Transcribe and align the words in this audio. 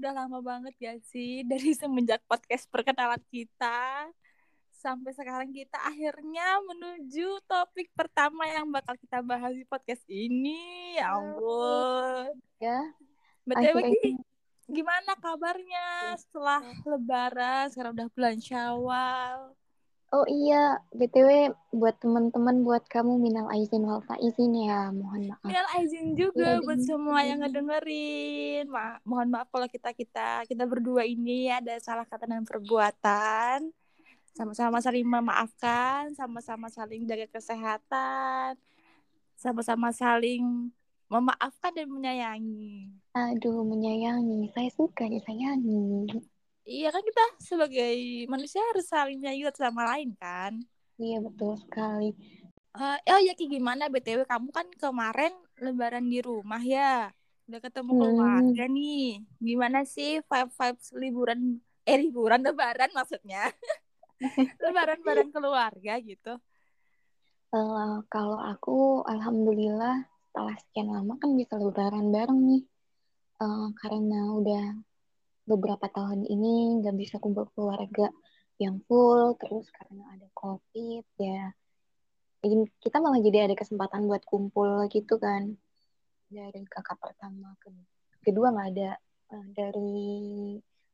udah 0.00 0.12
lama 0.16 0.40
banget 0.40 0.74
ya 0.80 0.94
sih 1.12 1.44
dari 1.50 1.76
semenjak 1.76 2.24
podcast 2.24 2.64
perkenalan 2.72 3.20
kita 3.28 4.08
sampai 4.80 5.12
sekarang 5.12 5.52
kita 5.52 5.76
akhirnya 5.76 6.56
menuju 6.64 7.44
topik 7.44 7.92
pertama 7.92 8.48
yang 8.48 8.64
bakal 8.72 8.96
kita 8.96 9.20
bahas 9.20 9.52
di 9.52 9.68
podcast 9.68 10.00
ini. 10.08 10.96
Ya 10.96 11.20
ampun. 11.20 12.32
Ya. 12.56 12.80
Betul 13.44 13.92
gimana 14.70 15.18
kabarnya 15.18 16.14
setelah 16.14 16.62
lebaran 16.86 17.66
sekarang 17.74 17.92
udah 17.98 18.08
bulan 18.14 18.38
Syawal? 18.38 19.38
Oh 20.10 20.26
iya, 20.26 20.82
BTW 20.90 21.54
buat 21.70 21.94
teman-teman 22.02 22.66
buat 22.66 22.82
kamu 22.90 23.22
minal 23.22 23.46
aizin 23.54 23.86
wal 23.86 24.02
faizin 24.02 24.50
ya, 24.58 24.90
mohon 24.90 25.30
maaf. 25.30 25.46
Minal 25.46 25.66
aizin 25.78 26.18
juga 26.18 26.58
ya, 26.58 26.66
buat 26.66 26.82
semua 26.82 27.22
yang 27.22 27.46
ngedengerin. 27.46 28.66
Ma 28.66 28.98
mohon 29.06 29.30
maaf 29.30 29.46
kalau 29.54 29.70
kita 29.70 29.94
kita 29.94 30.42
kita 30.50 30.66
berdua 30.66 31.06
ini 31.06 31.46
ada 31.46 31.78
salah 31.78 32.02
kata 32.02 32.26
dan 32.26 32.42
perbuatan. 32.42 33.70
Sama-sama 34.34 34.82
saling 34.82 35.06
memaafkan, 35.06 36.10
sama-sama 36.18 36.66
saling 36.66 37.06
jaga 37.06 37.30
kesehatan, 37.30 38.58
sama-sama 39.38 39.94
saling 39.94 40.74
memaafkan 41.06 41.70
dan 41.70 41.86
menyayangi. 41.86 42.90
Aduh, 43.14 43.66
menyayangi. 43.66 44.50
Saya 44.54 44.70
suka 44.74 45.06
disayangi. 45.06 46.06
Iya 46.70 46.94
kan 46.94 47.02
kita 47.02 47.24
sebagai 47.42 47.98
manusia 48.30 48.62
harus 48.62 48.86
saling 48.86 49.18
menyayangi 49.18 49.50
sama 49.58 49.82
lain 49.90 50.14
kan? 50.14 50.54
Iya 51.02 51.18
betul 51.18 51.58
sekali. 51.58 52.14
Uh, 52.70 52.94
oh 53.10 53.20
ya 53.26 53.34
Ki 53.34 53.50
gimana 53.50 53.90
BTW 53.90 54.22
kamu 54.22 54.54
kan 54.54 54.70
kemarin 54.78 55.34
lebaran 55.58 56.06
di 56.06 56.22
rumah 56.22 56.62
ya. 56.62 57.10
Udah 57.50 57.58
ketemu 57.58 57.90
hmm. 57.90 57.98
keluarga 57.98 58.64
nih. 58.70 59.26
Gimana 59.42 59.82
sih 59.82 60.22
five 60.30 60.54
five 60.54 60.78
liburan 60.94 61.58
eh 61.82 61.98
liburan 61.98 62.46
lebaran 62.46 62.94
maksudnya? 62.94 63.50
lebaran 64.62 65.02
bareng 65.02 65.34
keluarga 65.34 65.98
gitu. 65.98 66.38
Uh, 67.50 67.98
kalau 68.06 68.38
aku 68.38 69.02
alhamdulillah 69.10 70.06
setelah 70.30 70.54
sekian 70.62 70.94
lama 70.94 71.18
kan 71.18 71.34
bisa 71.34 71.58
lebaran 71.58 72.14
bareng 72.14 72.38
nih. 72.46 72.62
Uh, 73.42 73.74
karena 73.74 74.30
udah 74.38 74.78
beberapa 75.50 75.90
tahun 75.90 76.22
ini 76.30 76.78
nggak 76.78 76.96
bisa 76.96 77.18
kumpul 77.18 77.50
keluarga 77.52 78.06
yang 78.62 78.78
full 78.86 79.34
terus 79.40 79.66
karena 79.74 80.04
ada 80.14 80.28
covid 80.36 81.02
ya 81.18 81.50
kita 82.80 82.96
malah 83.04 83.20
jadi 83.20 83.52
ada 83.52 83.56
kesempatan 83.56 84.08
buat 84.08 84.24
kumpul 84.24 84.88
gitu 84.88 85.20
kan. 85.20 85.60
Dari 86.30 86.62
kakak 86.64 86.96
pertama 86.96 87.52
ke 87.60 87.68
kedua 88.24 88.48
nggak 88.54 88.68
ada. 88.76 88.90
Eh, 89.30 89.46
dari 89.52 89.92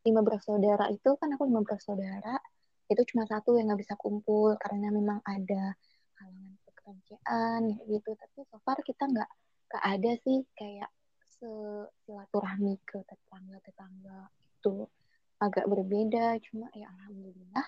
lima 0.07 0.21
bersaudara 0.27 0.91
itu 0.91 1.15
kan 1.19 1.35
aku 1.35 1.47
lima 1.47 1.63
bersaudara 1.63 2.39
itu 2.87 3.03
cuma 3.15 3.27
satu 3.27 3.59
yang 3.59 3.71
nggak 3.71 3.83
bisa 3.83 3.95
kumpul 3.99 4.55
karena 4.59 4.91
memang 4.91 5.19
ada 5.23 5.75
halangan 6.19 6.55
pekerjaan 6.67 7.61
gitu. 7.87 8.11
Tapi 8.19 8.39
so 8.51 8.59
far 8.67 8.83
kita 8.83 9.07
nggak 9.07 9.31
nggak 9.71 9.85
ada 9.87 10.13
sih 10.27 10.43
kayak 10.59 10.91
silaturahmi 11.37 12.75
ke 12.83 13.03
tetangga-tetangga 13.07 14.46
itu 14.67 14.91
agak 15.39 15.71
berbeda 15.71 16.43
cuma 16.43 16.67
ya 16.75 16.91
alhamdulillah 16.91 17.67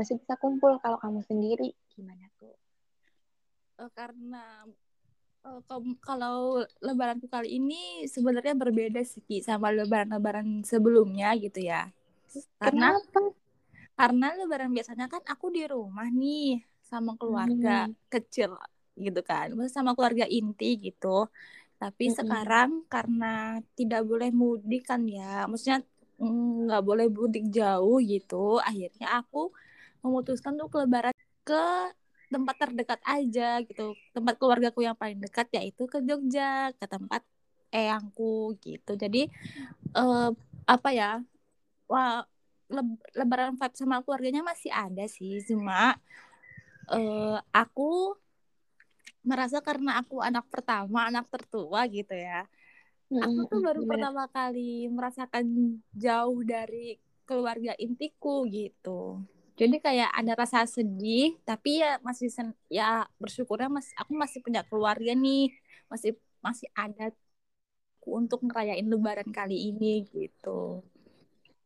masih 0.00 0.16
bisa 0.16 0.38
kumpul 0.40 0.80
kalau 0.80 0.96
kamu 0.96 1.20
sendiri 1.28 1.76
gimana 1.92 2.24
tuh 2.40 2.56
uh, 3.82 3.90
karena 3.92 4.64
uh, 5.44 5.60
kalau 6.00 6.64
lebaranku 6.80 7.28
kali 7.28 7.60
ini 7.60 8.08
sebenarnya 8.08 8.56
berbeda 8.56 9.02
sih 9.04 9.44
sama 9.44 9.74
lebaran-lebaran 9.74 10.64
sebelumnya 10.64 11.36
gitu 11.36 11.60
ya 11.68 11.90
karena 12.56 12.96
Kenapa? 12.96 13.34
karena 13.98 14.26
lebaran 14.38 14.70
biasanya 14.72 15.06
kan 15.10 15.20
aku 15.26 15.52
di 15.52 15.66
rumah 15.68 16.06
nih 16.08 16.62
sama 16.80 17.18
keluarga 17.20 17.90
hmm. 17.90 18.08
kecil 18.08 18.56
gitu 18.96 19.20
kan 19.26 19.52
maksudnya 19.52 19.74
sama 19.74 19.92
keluarga 19.92 20.24
inti 20.24 20.80
gitu 20.80 21.26
tapi 21.78 22.10
-hmm. 22.10 22.16
sekarang 22.18 22.70
karena 22.86 23.58
tidak 23.74 24.06
boleh 24.06 24.30
mudik 24.30 24.86
kan 24.86 25.02
ya 25.06 25.46
maksudnya 25.50 25.82
nggak 26.18 26.82
boleh 26.82 27.06
mudik 27.10 27.46
jauh 27.50 27.98
gitu. 28.02 28.58
Akhirnya 28.62 29.22
aku 29.22 29.54
memutuskan 30.02 30.54
untuk 30.58 30.82
lebaran 30.82 31.14
ke 31.46 31.64
tempat 32.28 32.56
terdekat 32.60 33.00
aja 33.06 33.62
gitu. 33.64 33.94
Tempat 34.12 34.34
keluargaku 34.36 34.84
yang 34.84 34.98
paling 34.98 35.18
dekat 35.22 35.48
yaitu 35.54 35.86
ke 35.88 36.02
Jogja 36.04 36.74
ke 36.76 36.86
tempat 36.90 37.22
eyangku 37.72 38.58
gitu. 38.60 38.98
Jadi 38.98 39.30
uh, 39.96 40.30
apa 40.68 40.88
ya 40.92 41.10
wah 41.88 42.26
le 42.68 42.82
lebaran 43.16 43.56
vibe 43.56 43.76
sama 43.78 44.04
keluarganya 44.04 44.42
masih 44.44 44.68
ada 44.74 45.08
sih. 45.08 45.40
Cuma 45.46 45.96
uh, 46.92 47.38
aku 47.54 48.18
merasa 49.24 49.60
karena 49.60 50.00
aku 50.00 50.20
anak 50.24 50.48
pertama 50.48 51.08
anak 51.08 51.28
tertua 51.28 51.84
gitu 51.88 52.16
ya 52.16 52.48
aku 53.08 53.40
tuh 53.48 53.60
baru 53.64 53.80
bener. 53.82 53.90
pertama 53.96 54.24
kali 54.28 54.84
merasakan 54.92 55.44
jauh 55.96 56.40
dari 56.44 57.00
keluarga 57.24 57.72
intiku 57.80 58.44
gitu. 58.48 59.24
Jadi 59.58 59.82
kayak 59.82 60.14
ada 60.14 60.32
rasa 60.38 60.68
sedih 60.68 61.34
tapi 61.42 61.82
ya 61.82 61.98
masih 62.04 62.30
sen 62.30 62.54
ya 62.70 63.08
bersyukurnya 63.18 63.66
mas 63.66 63.90
aku 63.98 64.12
masih 64.14 64.38
punya 64.44 64.62
keluarga 64.68 65.16
nih. 65.16 65.50
Masih 65.90 66.14
masih 66.44 66.68
ada 66.76 67.10
untuk 68.08 68.44
ngerayain 68.44 68.86
lebaran 68.86 69.28
kali 69.32 69.72
ini 69.72 70.06
gitu. 70.08 70.84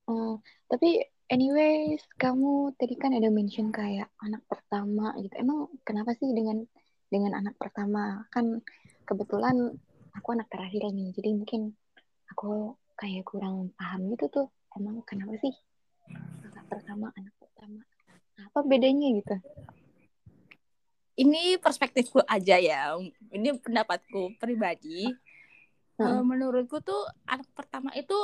Oh 0.09 0.35
tapi 0.71 1.05
anyways 1.31 2.03
kamu 2.19 2.75
tadi 2.81 2.95
kan 2.99 3.15
ada 3.15 3.29
mention 3.29 3.71
kayak 3.71 4.09
anak 4.23 4.43
pertama 4.47 5.15
gitu. 5.21 5.35
Emang 5.39 5.71
kenapa 5.87 6.15
sih 6.17 6.31
dengan 6.33 6.65
dengan 7.13 7.39
anak 7.39 7.55
pertama? 7.61 8.25
Kan 8.33 8.65
kebetulan 9.05 9.77
aku 10.17 10.29
anak 10.37 10.49
terakhir 10.53 10.93
nih 10.93 11.13
jadi 11.17 11.31
mungkin 11.33 11.73
aku 12.33 12.77
kayak 12.97 13.25
kurang 13.27 13.73
paham 13.77 14.13
gitu 14.15 14.29
tuh 14.29 14.47
emang 14.77 15.01
kenapa 15.05 15.37
sih 15.41 15.53
anak 16.49 16.65
pertama 16.69 17.07
anak 17.17 17.35
pertama 17.41 17.81
apa 18.39 18.59
bedanya 18.65 19.09
gitu 19.17 19.37
ini 21.21 21.61
perspektifku 21.61 22.25
aja 22.25 22.57
ya 22.57 22.97
ini 23.33 23.57
pendapatku 23.61 24.37
pribadi 24.41 25.13
hmm. 26.01 26.23
menurutku 26.25 26.81
tuh 26.81 27.05
anak 27.29 27.49
pertama 27.53 27.93
itu 27.93 28.17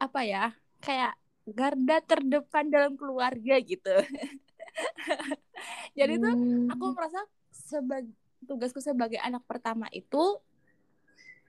apa 0.00 0.20
ya 0.24 0.44
kayak 0.80 1.16
garda 1.46 2.02
terdepan 2.04 2.68
dalam 2.68 2.98
keluarga 2.98 3.60
gitu 3.60 3.96
jadi 5.98 6.14
hmm. 6.16 6.24
tuh 6.24 6.34
aku 6.72 6.84
merasa 6.92 7.20
sebagai 7.52 8.12
tugasku 8.44 8.80
sebagai 8.84 9.18
anak 9.20 9.42
pertama 9.48 9.88
itu 9.90 10.40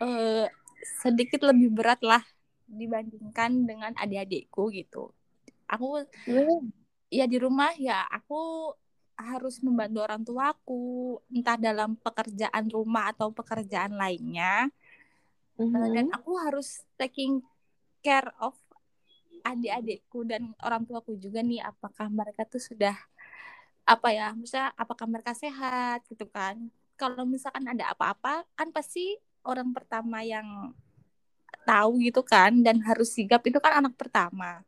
uh, 0.01 0.45
sedikit 1.01 1.45
lebih 1.47 1.73
berat 1.73 2.01
lah 2.01 2.23
dibandingkan 2.67 3.63
dengan 3.63 3.91
adik-adikku 3.95 4.69
gitu. 4.75 5.13
Aku 5.67 6.03
mm. 6.27 6.67
ya 7.11 7.25
di 7.27 7.37
rumah 7.39 7.71
ya 7.79 8.03
aku 8.07 8.73
harus 9.17 9.63
membantu 9.65 10.05
orang 10.05 10.21
tuaku 10.21 11.17
entah 11.33 11.57
dalam 11.57 11.97
pekerjaan 11.97 12.69
rumah 12.69 13.15
atau 13.15 13.33
pekerjaan 13.33 13.95
lainnya. 13.97 14.69
Mm 15.57 15.73
-hmm. 15.73 15.89
dan 15.89 16.05
aku 16.13 16.37
harus 16.37 16.85
taking 17.01 17.41
care 18.05 18.29
of 18.37 18.53
adik-adikku 19.41 20.21
dan 20.27 20.53
orang 20.61 20.85
tuaku 20.85 21.17
juga 21.17 21.41
nih 21.41 21.63
apakah 21.63 22.11
mereka 22.11 22.45
tuh 22.45 22.61
sudah 22.61 22.93
apa 23.87 24.11
ya 24.11 24.35
misalnya 24.35 24.75
apakah 24.75 25.07
mereka 25.07 25.31
sehat 25.31 26.03
gitu 26.11 26.27
kan 26.27 26.59
kalau 26.99 27.23
misalkan 27.23 27.63
ada 27.71 27.95
apa-apa 27.95 28.43
kan 28.59 28.69
pasti 28.75 29.15
orang 29.47 29.71
pertama 29.71 30.21
yang 30.21 30.75
tahu 31.63 31.99
gitu 32.03 32.23
kan 32.23 32.51
dan 32.63 32.79
harus 32.83 33.11
sigap 33.11 33.43
itu 33.47 33.59
kan 33.59 33.79
anak 33.83 33.95
pertama 33.95 34.63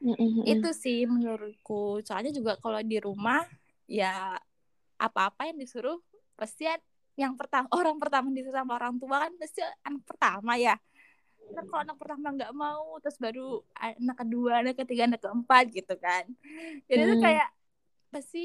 mm-hmm. 0.00 0.44
itu 0.44 0.68
sih 0.72 1.08
menurutku 1.08 2.04
soalnya 2.04 2.32
juga 2.32 2.56
kalau 2.60 2.80
di 2.84 3.00
rumah 3.00 3.44
ya 3.88 4.36
apa-apa 5.00 5.52
yang 5.52 5.60
disuruh 5.60 6.00
pasti 6.36 6.68
yang 7.16 7.36
pertama 7.36 7.68
orang 7.78 7.96
pertama 7.96 8.28
disuruh 8.32 8.60
sama 8.60 8.76
orang 8.76 8.96
tua 9.00 9.28
kan 9.28 9.32
pasti 9.40 9.60
anak 9.84 10.02
pertama 10.04 10.52
ya 10.60 10.76
kan 11.44 11.64
kalau 11.68 11.80
anak 11.84 11.96
pertama 12.00 12.26
nggak 12.32 12.52
mau 12.56 12.96
terus 13.04 13.20
baru 13.20 13.60
anak 13.76 14.16
kedua 14.16 14.64
anak 14.64 14.80
ketiga 14.80 15.04
anak 15.04 15.20
keempat 15.20 15.64
gitu 15.76 15.94
kan 16.00 16.24
jadi 16.88 17.00
mm. 17.04 17.08
itu 17.08 17.16
kayak 17.20 17.48
pasti 18.08 18.44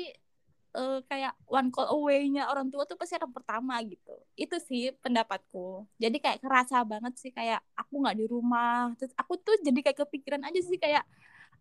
uh, 0.75 1.00
kayak 1.10 1.33
one 1.50 1.69
call 1.74 1.89
away-nya 1.89 2.50
orang 2.51 2.69
tua 2.69 2.86
tuh 2.86 2.98
pasti 3.00 3.18
anak 3.18 3.33
pertama 3.33 3.80
gitu. 3.86 4.13
Itu 4.38 4.57
sih 4.62 4.94
pendapatku. 5.01 5.88
Jadi 5.98 6.18
kayak 6.21 6.39
kerasa 6.44 6.81
banget 6.86 7.13
sih 7.18 7.31
kayak 7.33 7.62
aku 7.74 7.94
nggak 8.04 8.18
di 8.18 8.25
rumah. 8.30 8.94
Terus 9.00 9.13
aku 9.18 9.33
tuh 9.42 9.56
jadi 9.66 9.80
kayak 9.81 10.00
kepikiran 10.06 10.44
aja 10.45 10.60
sih 10.62 10.77
kayak 10.77 11.04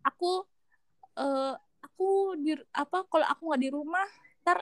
aku 0.05 0.45
uh, 1.19 1.53
aku 1.83 2.35
di 2.39 2.55
apa 2.75 3.07
kalau 3.07 3.25
aku 3.27 3.41
nggak 3.51 3.63
di 3.63 3.69
rumah 3.71 4.07
ntar 4.43 4.59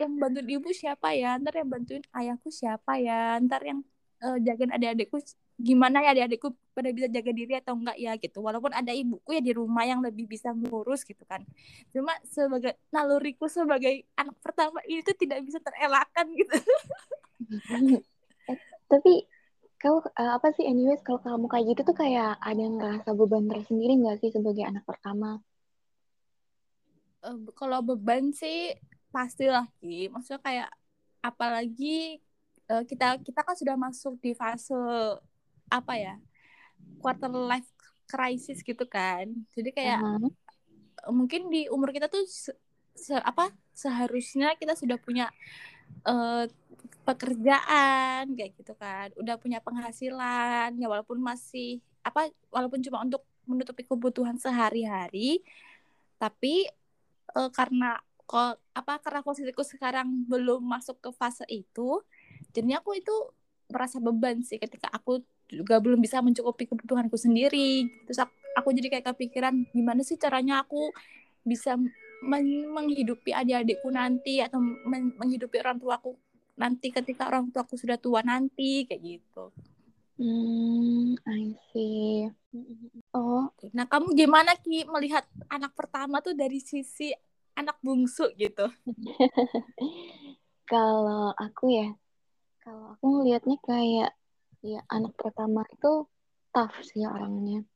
yang 0.00 0.16
bantuin 0.16 0.48
ibu 0.48 0.68
siapa 0.72 1.12
ya 1.12 1.36
ntar 1.40 1.60
yang 1.60 1.68
bantuin 1.68 2.04
ayahku 2.16 2.48
siapa 2.48 2.96
ya 2.96 3.36
ntar 3.44 3.60
yang 3.64 3.80
uh, 4.24 4.38
jagain 4.40 4.72
adik-adikku 4.72 5.20
gimana 5.60 6.00
ya 6.00 6.16
adik-adikku 6.16 6.56
pada 6.72 6.88
bisa 6.92 7.08
jaga 7.12 7.30
diri 7.36 7.54
atau 7.60 7.76
enggak 7.76 7.96
ya 8.00 8.12
gitu 8.16 8.40
walaupun 8.40 8.72
ada 8.72 8.92
ibuku 8.92 9.36
ya 9.36 9.42
di 9.44 9.52
rumah 9.52 9.84
yang 9.84 10.00
lebih 10.00 10.24
bisa 10.24 10.52
ngurus 10.56 11.04
gitu 11.04 11.24
kan 11.28 11.44
cuma 11.92 12.16
sebagai 12.24 12.80
naluriku 12.88 13.44
sebagai 13.48 14.08
anak 14.16 14.36
pertama 14.40 14.80
itu 14.88 15.12
tidak 15.16 15.44
bisa 15.44 15.60
terelakkan 15.60 16.26
gitu 16.32 16.56
eh, 17.60 18.00
tapi 18.90 19.28
kau 19.80 20.04
uh, 20.04 20.32
apa 20.36 20.52
sih 20.52 20.68
anyways 20.68 21.00
kalau 21.00 21.24
kamu 21.24 21.48
kayak 21.48 21.66
gitu 21.72 21.80
tuh 21.88 21.96
kayak 21.96 22.36
ada 22.44 22.60
yang 22.60 22.76
ngerasa 22.76 23.16
beban 23.16 23.48
tersendiri 23.48 23.96
nggak 23.96 24.20
sih 24.20 24.28
sebagai 24.28 24.60
anak 24.68 24.84
pertama? 24.84 25.40
Uh, 27.24 27.48
kalau 27.56 27.80
beban 27.80 28.28
sih 28.36 28.76
pastilah 29.08 29.72
Ki. 29.80 30.12
Maksudnya 30.12 30.40
kayak 30.44 30.70
apalagi 31.24 32.20
uh, 32.70 32.84
kita 32.86 33.18
kita 33.20 33.40
kan 33.42 33.54
sudah 33.58 33.74
masuk 33.74 34.16
di 34.22 34.32
fase 34.32 34.74
apa 35.70 35.94
ya 35.98 36.14
quarter 37.02 37.30
life 37.30 37.68
crisis 38.06 38.62
gitu 38.62 38.86
kan. 38.86 39.26
Jadi 39.54 39.70
kayak 39.74 40.00
uh 40.00 40.18
-huh. 40.18 41.12
mungkin 41.12 41.50
di 41.50 41.66
umur 41.70 41.90
kita 41.90 42.06
tuh 42.06 42.22
se, 42.26 42.54
se 42.94 43.14
apa 43.18 43.50
seharusnya 43.74 44.54
kita 44.58 44.78
sudah 44.78 44.98
punya 44.98 45.30
uh, 46.06 46.46
pekerjaan 47.04 48.30
kayak 48.36 48.54
gitu 48.54 48.72
kan 48.78 49.10
udah 49.18 49.34
punya 49.40 49.58
penghasilan 49.58 50.70
ya 50.78 50.86
walaupun 50.86 51.18
masih 51.18 51.82
apa 52.06 52.30
walaupun 52.52 52.80
cuma 52.84 53.02
untuk 53.02 53.24
menutupi 53.48 53.82
kebutuhan 53.84 54.38
sehari-hari 54.38 55.42
tapi 56.20 56.68
e, 57.34 57.40
karena 57.50 57.98
kok 58.28 58.62
apa 58.76 59.02
karena 59.02 59.20
posisiku 59.26 59.66
sekarang 59.66 60.06
belum 60.30 60.62
masuk 60.62 61.02
ke 61.02 61.10
fase 61.10 61.42
itu 61.50 61.98
jadi 62.50 62.82
aku 62.82 62.98
itu 62.98 63.14
merasa 63.70 64.02
beban 64.02 64.42
sih 64.42 64.58
ketika 64.58 64.90
aku 64.90 65.22
juga 65.50 65.78
belum 65.82 65.98
bisa 66.02 66.22
mencukupi 66.22 66.66
kebutuhanku 66.66 67.18
sendiri 67.18 67.86
terus 68.06 68.22
aku, 68.22 68.34
aku 68.58 68.68
jadi 68.74 68.88
kayak 68.98 69.06
kepikiran 69.14 69.54
gimana 69.74 70.02
sih 70.02 70.18
caranya 70.18 70.62
aku 70.62 70.90
bisa 71.46 71.78
men 72.20 72.68
menghidupi 72.68 73.32
adik-adikku 73.32 73.88
nanti 73.88 74.44
atau 74.44 74.60
men 74.60 75.16
menghidupi 75.16 75.56
orang 75.62 75.80
tuaku 75.80 76.14
nanti 76.60 76.92
ketika 76.92 77.32
orang 77.32 77.48
tua 77.48 77.64
aku 77.64 77.80
sudah 77.80 77.96
tua 77.96 78.20
nanti 78.20 78.84
kayak 78.84 79.00
gitu. 79.00 79.48
Hmm, 80.20 81.16
I 81.24 81.56
see. 81.72 82.28
Oh, 83.16 83.48
nah 83.72 83.88
kamu 83.88 84.12
gimana 84.12 84.52
Ki 84.60 84.84
melihat 84.84 85.24
anak 85.48 85.72
pertama 85.72 86.20
tuh 86.20 86.36
dari 86.36 86.60
sisi 86.60 87.08
anak 87.56 87.80
bungsu 87.80 88.28
gitu? 88.36 88.68
kalau 90.70 91.32
aku 91.32 91.72
ya, 91.72 91.88
kalau 92.70 92.94
aku 92.94 93.06
ngelihatnya 93.18 93.58
kayak 93.66 94.10
ya 94.62 94.78
anak 94.86 95.10
pertama 95.18 95.66
itu 95.74 96.06
tough 96.54 96.78
sih 96.86 97.02
orangnya. 97.02 97.66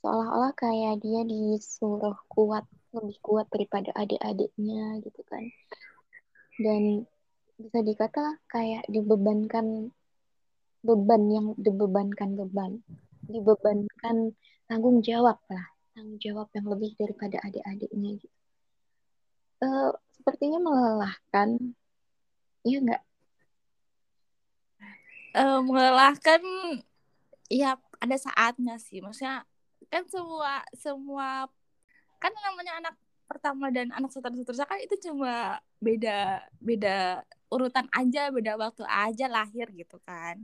Seolah-olah 0.00 0.56
kayak 0.56 1.04
dia 1.04 1.20
disuruh 1.28 2.16
kuat, 2.32 2.64
lebih 2.96 3.20
kuat 3.20 3.44
daripada 3.52 3.92
adik-adiknya 3.92 5.04
gitu 5.04 5.20
kan. 5.28 5.44
Dan 6.56 7.04
bisa 7.60 7.84
dikata 7.84 8.40
kayak 8.48 8.88
dibebankan 8.88 9.92
beban 10.80 11.22
yang 11.28 11.46
dibebankan 11.60 12.40
beban 12.40 12.80
dibebankan 13.28 14.32
tanggung 14.64 15.04
jawab 15.04 15.36
lah 15.50 15.66
tanggung 15.92 16.16
jawab 16.22 16.48
yang 16.54 16.70
lebih 16.70 16.94
daripada 16.94 17.42
adik-adiknya 17.42 18.14
gitu 18.14 18.38
uh, 19.66 19.90
sepertinya 20.14 20.62
melelahkan 20.62 21.74
iya 22.62 22.78
nggak 22.78 23.02
uh, 25.34 25.60
melelahkan 25.64 26.40
ya 27.48 27.76
ada 27.98 28.16
saatnya 28.16 28.76
sih. 28.80 29.00
Maksudnya 29.02 29.44
kan 29.88 30.04
semua 30.08 30.62
semua 30.76 31.28
kan 32.20 32.32
namanya 32.44 32.72
anak 32.84 32.94
pertama 33.28 33.68
dan 33.68 33.92
anak 33.92 34.08
seterusnya 34.08 34.64
kan 34.64 34.80
itu 34.80 34.96
cuma 35.08 35.60
beda 35.78 36.42
beda 36.58 37.22
urutan 37.52 37.84
aja 37.92 38.32
beda 38.32 38.56
waktu 38.56 38.84
aja 38.88 39.26
lahir 39.28 39.68
gitu 39.72 40.00
kan. 40.04 40.40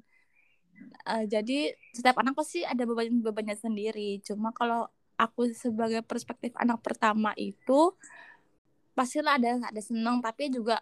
Uh, 1.07 1.25
jadi 1.25 1.73
setiap 1.95 2.19
anak 2.21 2.35
pasti 2.37 2.67
ada 2.67 2.83
beban 2.85 3.23
bebannya 3.23 3.57
sendiri. 3.57 4.21
Cuma 4.21 4.51
kalau 4.53 4.91
aku 5.15 5.55
sebagai 5.55 6.03
perspektif 6.03 6.51
anak 6.59 6.83
pertama 6.83 7.31
itu 7.39 7.95
pastilah 8.95 9.39
ada 9.39 9.59
ada 9.71 9.83
seneng 9.83 10.23
tapi 10.23 10.51
juga 10.51 10.79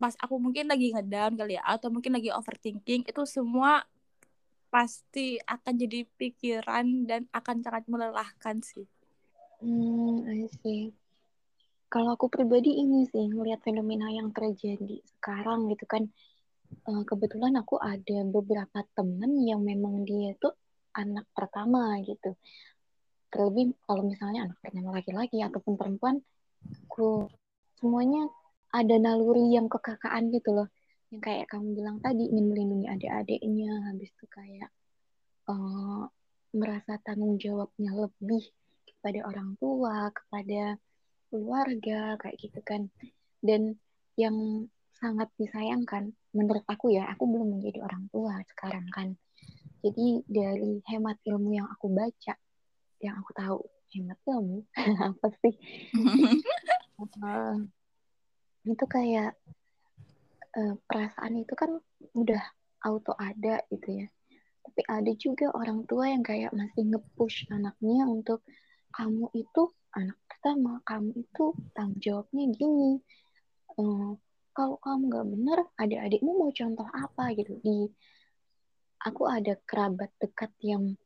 pas 0.00 0.14
aku 0.18 0.36
mungkin 0.36 0.66
lagi 0.66 0.90
ngedown 0.90 1.38
kali 1.38 1.56
ya 1.56 1.62
atau 1.64 1.88
mungkin 1.88 2.18
lagi 2.18 2.34
overthinking 2.34 3.06
itu 3.06 3.22
semua 3.24 3.86
pasti 4.68 5.38
akan 5.46 5.74
jadi 5.78 6.02
pikiran 6.18 7.06
dan 7.06 7.30
akan 7.30 7.62
sangat 7.62 7.86
melelahkan 7.86 8.58
sih. 8.58 8.86
Hmm, 9.62 10.26
I 10.26 10.50
see 10.60 10.90
kalau 11.94 12.18
aku 12.18 12.26
pribadi 12.26 12.74
ini 12.74 13.06
sih 13.06 13.30
ngelihat 13.30 13.62
fenomena 13.62 14.10
yang 14.10 14.34
terjadi 14.34 14.98
sekarang 15.14 15.70
gitu 15.70 15.86
kan 15.86 16.10
uh, 16.90 17.06
kebetulan 17.06 17.54
aku 17.54 17.78
ada 17.78 18.26
beberapa 18.26 18.82
temen 18.98 19.46
yang 19.46 19.62
memang 19.62 20.02
dia 20.02 20.34
tuh 20.42 20.58
anak 20.90 21.22
pertama 21.30 22.02
gitu 22.02 22.34
terlebih 23.30 23.78
kalau 23.86 24.02
misalnya 24.10 24.50
anak 24.50 24.58
pertama 24.58 24.98
laki-laki 24.98 25.38
ataupun 25.38 25.78
perempuan 25.78 26.18
aku 26.90 27.30
semuanya 27.78 28.26
ada 28.74 28.96
naluri 28.98 29.54
yang 29.54 29.70
kekakaan 29.70 30.34
gitu 30.34 30.50
loh. 30.50 30.68
Yang 31.14 31.22
kayak 31.30 31.46
kamu 31.46 31.78
bilang 31.78 31.96
tadi 32.02 32.26
ingin 32.26 32.46
melindungi 32.50 32.86
adik-adiknya 32.90 33.70
habis 33.86 34.10
itu 34.10 34.26
kayak 34.26 34.70
uh, 35.46 36.10
merasa 36.50 36.98
tanggung 37.06 37.38
jawabnya 37.38 37.94
lebih 37.94 38.42
kepada 38.82 39.22
orang 39.30 39.54
tua 39.62 40.10
kepada 40.10 40.74
keluarga 41.30 42.18
kayak 42.18 42.36
gitu 42.42 42.60
kan. 42.66 42.90
Dan 43.38 43.78
yang 44.18 44.66
sangat 44.98 45.30
disayangkan 45.38 46.10
menurut 46.34 46.66
aku 46.66 46.90
ya 46.90 47.06
aku 47.14 47.30
belum 47.30 47.58
menjadi 47.58 47.78
orang 47.86 48.10
tua 48.10 48.42
sekarang 48.50 48.90
kan. 48.90 49.14
Jadi 49.86 50.26
dari 50.26 50.82
hemat 50.90 51.22
ilmu 51.22 51.54
yang 51.54 51.68
aku 51.70 51.94
baca 51.94 52.34
yang 52.98 53.14
aku 53.20 53.30
tahu 53.36 53.58
hemat 53.94 54.18
ilmu 54.26 54.66
apa 55.14 55.28
sih? 55.44 55.54
Uh, 56.98 57.62
itu 58.64 58.84
kayak 58.88 59.36
uh, 60.56 60.74
perasaan 60.88 61.44
itu 61.44 61.54
kan 61.56 61.76
udah 62.16 62.42
auto 62.84 63.12
ada 63.16 63.60
gitu 63.72 64.04
ya. 64.04 64.06
Tapi 64.64 64.80
ada 64.88 65.12
juga 65.20 65.52
orang 65.52 65.84
tua 65.84 66.08
yang 66.08 66.24
kayak 66.24 66.52
masih 66.56 66.88
nge-push 66.88 67.48
anaknya 67.52 68.08
untuk 68.08 68.40
kamu 68.94 69.28
itu 69.36 69.62
anak 69.92 70.16
pertama 70.26 70.80
kamu 70.88 71.10
itu 71.20 71.44
tanggung 71.76 72.00
jawabnya 72.00 72.44
gini. 72.56 72.92
Um, 73.76 74.16
kalau 74.54 74.78
kamu 74.80 75.02
nggak 75.10 75.26
benar 75.28 75.58
adik-adikmu 75.76 76.30
mau 76.32 76.50
contoh 76.54 76.88
apa? 76.88 77.24
Gitu. 77.36 77.58
Di 77.60 77.78
aku 79.04 79.28
ada 79.28 79.54
kerabat 79.68 80.10
dekat 80.16 80.52
yang 80.64 80.96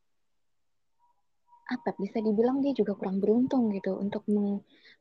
apa 1.69 1.93
bisa 2.01 2.17
dibilang 2.19 2.65
dia 2.65 2.73
juga 2.73 2.97
kurang 2.97 3.21
beruntung 3.21 3.69
gitu 3.77 3.93
untuk 3.95 4.25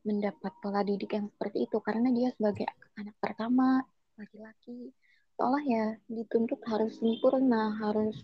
mendapat 0.05 0.53
pola 0.61 0.85
didik 0.85 1.17
yang 1.17 1.27
seperti 1.33 1.65
itu. 1.65 1.81
Karena 1.81 2.13
dia 2.13 2.29
sebagai 2.37 2.69
anak 3.01 3.17
pertama 3.19 3.81
laki-laki 4.19 4.93
seolah 5.39 5.63
ya 5.63 5.85
dituntut 6.11 6.59
harus 6.67 6.99
sempurna 6.99 7.79
harus 7.79 8.19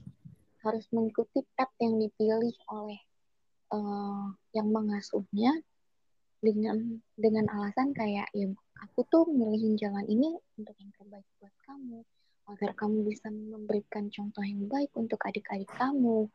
harus 0.67 0.83
mengikuti 0.91 1.47
pet 1.55 1.71
yang 1.79 2.03
dipilih 2.03 2.57
oleh 2.75 2.99
uh, 3.71 4.35
yang 4.51 4.69
mengasuhnya 4.75 5.55
dengan 6.43 6.99
dengan 7.15 7.47
alasan 7.55 7.95
kayak 7.95 8.27
ya 8.35 8.51
aku 8.83 9.07
tuh 9.07 9.31
milihin 9.31 9.79
jalan 9.79 10.03
ini 10.11 10.35
untuk 10.59 10.75
yang 10.77 10.91
terbaik 10.99 11.29
buat 11.39 11.55
kamu 11.63 12.03
agar 12.51 12.71
kamu 12.77 13.09
bisa 13.09 13.31
memberikan 13.31 14.11
contoh 14.11 14.45
yang 14.45 14.67
baik 14.67 14.91
untuk 14.99 15.23
adik-adik 15.25 15.71
kamu 15.79 16.27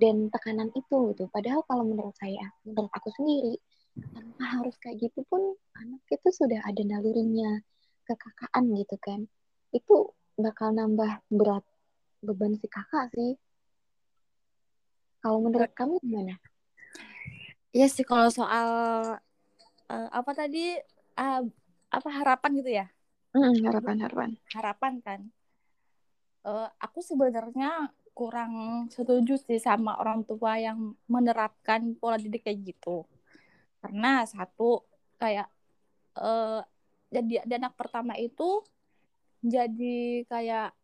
dan 0.00 0.32
tekanan 0.32 0.68
itu 0.72 1.12
gitu 1.14 1.28
padahal 1.30 1.62
kalau 1.68 1.84
menurut 1.84 2.14
saya 2.16 2.52
menurut 2.64 2.90
aku 2.92 3.08
sendiri 3.14 3.60
tanpa 4.14 4.44
harus 4.60 4.74
kayak 4.80 4.96
gitu 5.02 5.20
pun 5.26 5.54
anak 5.76 6.02
itu 6.08 6.28
sudah 6.32 6.60
ada 6.64 6.82
nalurinya 6.86 7.60
kekakaan 8.06 8.72
gitu 8.74 8.96
kan 9.02 9.20
itu 9.70 10.10
bakal 10.40 10.72
nambah 10.72 11.20
berat 11.28 11.64
beban 12.24 12.56
si 12.56 12.66
kakak 12.66 13.12
sih 13.12 13.36
kalau 15.20 15.38
menurut 15.44 15.72
kamu 15.76 16.00
gimana? 16.00 16.34
Iya 17.76 17.86
sih 17.92 18.08
kalau 18.08 18.32
soal 18.32 18.68
uh, 19.92 20.08
apa 20.10 20.32
tadi 20.32 20.80
uh, 21.20 21.42
apa 21.92 22.08
harapan 22.08 22.50
gitu 22.56 22.70
ya? 22.72 22.86
Mm, 23.36 23.62
harapan 23.68 23.96
harapan. 24.00 24.30
Harapan 24.50 24.92
kan. 25.04 25.20
Uh, 26.40 26.72
aku 26.80 27.04
sebenarnya 27.04 27.92
kurang 28.20 28.52
setuju 28.92 29.40
sih 29.40 29.56
sama 29.56 29.96
orang 29.96 30.20
tua 30.28 30.60
yang 30.60 30.92
menerapkan 31.08 31.96
pola 31.96 32.20
didik 32.20 32.44
kayak 32.44 32.76
gitu. 32.76 33.08
Karena 33.80 34.28
satu 34.28 34.84
kayak 35.16 35.48
uh, 36.20 36.60
jadi 37.08 37.48
anak 37.48 37.80
pertama 37.80 38.12
itu 38.20 38.60
jadi 39.40 40.28
kayak 40.28 40.76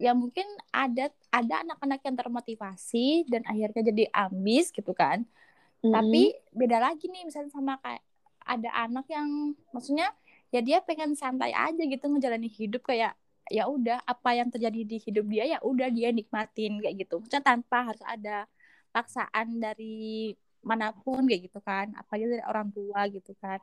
ya 0.00 0.12
mungkin 0.16 0.48
ada 0.74 1.12
ada 1.30 1.54
anak-anak 1.62 2.00
yang 2.02 2.16
termotivasi 2.16 3.28
dan 3.30 3.44
akhirnya 3.46 3.92
jadi 3.92 4.04
ambis 4.10 4.72
gitu 4.74 4.96
kan 4.96 5.22
mm-hmm. 5.22 5.92
tapi 5.92 6.22
beda 6.56 6.80
lagi 6.80 7.06
nih 7.12 7.28
misalnya 7.28 7.52
sama 7.52 7.76
kayak 7.84 8.02
ada 8.40 8.70
anak 8.88 9.06
yang 9.12 9.54
maksudnya 9.70 10.08
ya 10.50 10.64
dia 10.64 10.80
pengen 10.82 11.14
santai 11.14 11.52
aja 11.52 11.82
gitu 11.84 12.02
ngejalanin 12.08 12.50
hidup 12.50 12.82
kayak 12.82 13.14
ya 13.50 13.66
udah 13.66 13.98
apa 14.06 14.30
yang 14.38 14.48
terjadi 14.48 14.80
di 14.86 14.96
hidup 15.02 15.26
dia 15.26 15.44
ya 15.44 15.58
udah 15.60 15.90
dia 15.90 16.14
nikmatin 16.14 16.78
kayak 16.78 16.94
gitu. 17.02 17.18
Maksudnya 17.18 17.42
tanpa 17.42 17.92
harus 17.92 18.02
ada 18.06 18.46
paksaan 18.94 19.58
dari 19.58 20.32
mana 20.62 20.94
pun 20.94 21.26
kayak 21.26 21.50
gitu 21.50 21.58
kan. 21.60 21.90
Apalagi 21.98 22.38
dari 22.38 22.44
orang 22.46 22.70
tua 22.70 23.10
gitu 23.10 23.34
kan. 23.42 23.58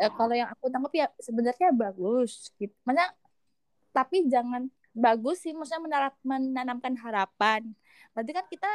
E, 0.00 0.08
kalau 0.16 0.34
yang 0.34 0.48
aku 0.48 0.72
tangkap 0.72 0.92
ya 0.96 1.06
sebenarnya 1.20 1.68
bagus 1.76 2.48
gitu. 2.56 2.72
Maksudnya 2.88 3.08
tapi 3.92 4.16
jangan 4.32 4.72
bagus 4.96 5.44
sih 5.44 5.52
maksudnya 5.52 5.82
menarap, 5.84 6.14
menanamkan 6.24 6.94
harapan. 6.96 7.62
Berarti 8.16 8.32
kan 8.32 8.46
kita 8.48 8.70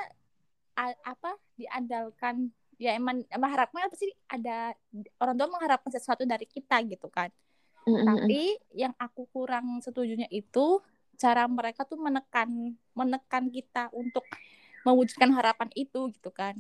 a, 0.78 0.84
apa 1.04 1.36
diandalkan 1.58 2.54
ya 2.82 2.98
emang 2.98 3.22
emang 3.30 3.50
harapannya 3.54 3.90
pasti 3.90 4.10
ada 4.30 4.74
orang 5.22 5.36
tua 5.38 5.48
mengharapkan 5.50 5.92
sesuatu 5.94 6.26
dari 6.26 6.46
kita 6.50 6.82
gitu 6.90 7.08
kan 7.10 7.30
mm-hmm. 7.84 8.06
tapi 8.08 8.42
yang 8.74 8.94
aku 8.98 9.28
kurang 9.32 9.80
setujunya 9.80 10.28
itu 10.32 10.82
cara 11.20 11.46
mereka 11.46 11.86
tuh 11.86 12.02
menekan 12.02 12.74
menekan 12.98 13.48
kita 13.54 13.94
untuk 13.94 14.26
mewujudkan 14.84 15.32
harapan 15.32 15.70
itu 15.78 16.12
gitu 16.12 16.34
kan. 16.34 16.60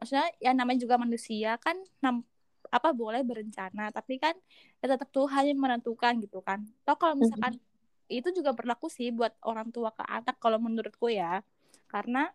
Maksudnya 0.00 0.28
ya 0.38 0.52
namanya 0.54 0.84
juga 0.84 0.96
manusia 0.96 1.58
kan 1.60 1.76
nam, 2.00 2.24
apa 2.72 2.94
boleh 2.94 3.20
berencana 3.26 3.92
tapi 3.92 4.16
kan 4.16 4.32
ya 4.80 4.86
tetap 4.88 5.10
Tuhan 5.12 5.52
yang 5.52 5.60
menentukan 5.60 6.16
gitu 6.22 6.40
kan. 6.40 6.64
Toh 6.86 6.96
kalau 6.96 7.18
misalkan 7.18 7.58
mm-hmm 7.58 7.70
itu 8.12 8.28
juga 8.36 8.52
berlaku 8.52 8.92
sih 8.92 9.08
buat 9.08 9.32
orang 9.48 9.72
tua 9.72 9.88
ke 9.96 10.04
anak 10.04 10.36
kalau 10.36 10.60
menurutku 10.60 11.08
ya. 11.08 11.40
Karena 11.88 12.28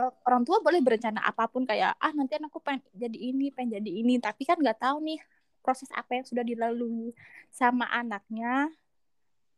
uh, 0.00 0.12
orang 0.24 0.42
tua 0.48 0.64
boleh 0.64 0.80
berencana 0.80 1.20
apa 1.20 1.44
pun 1.52 1.68
kayak 1.68 1.96
ah 2.00 2.12
nanti 2.16 2.40
anakku 2.40 2.64
pengen 2.64 2.80
jadi 2.96 3.18
ini 3.18 3.52
pengen 3.52 3.80
jadi 3.80 3.90
ini. 3.90 4.16
Tapi 4.20 4.42
kan 4.48 4.56
nggak 4.56 4.80
tahu 4.80 5.04
nih 5.04 5.20
proses 5.64 5.88
apa 5.96 6.20
yang 6.20 6.28
sudah 6.28 6.44
dilalui 6.44 7.16
sama 7.48 7.88
anaknya 7.88 8.68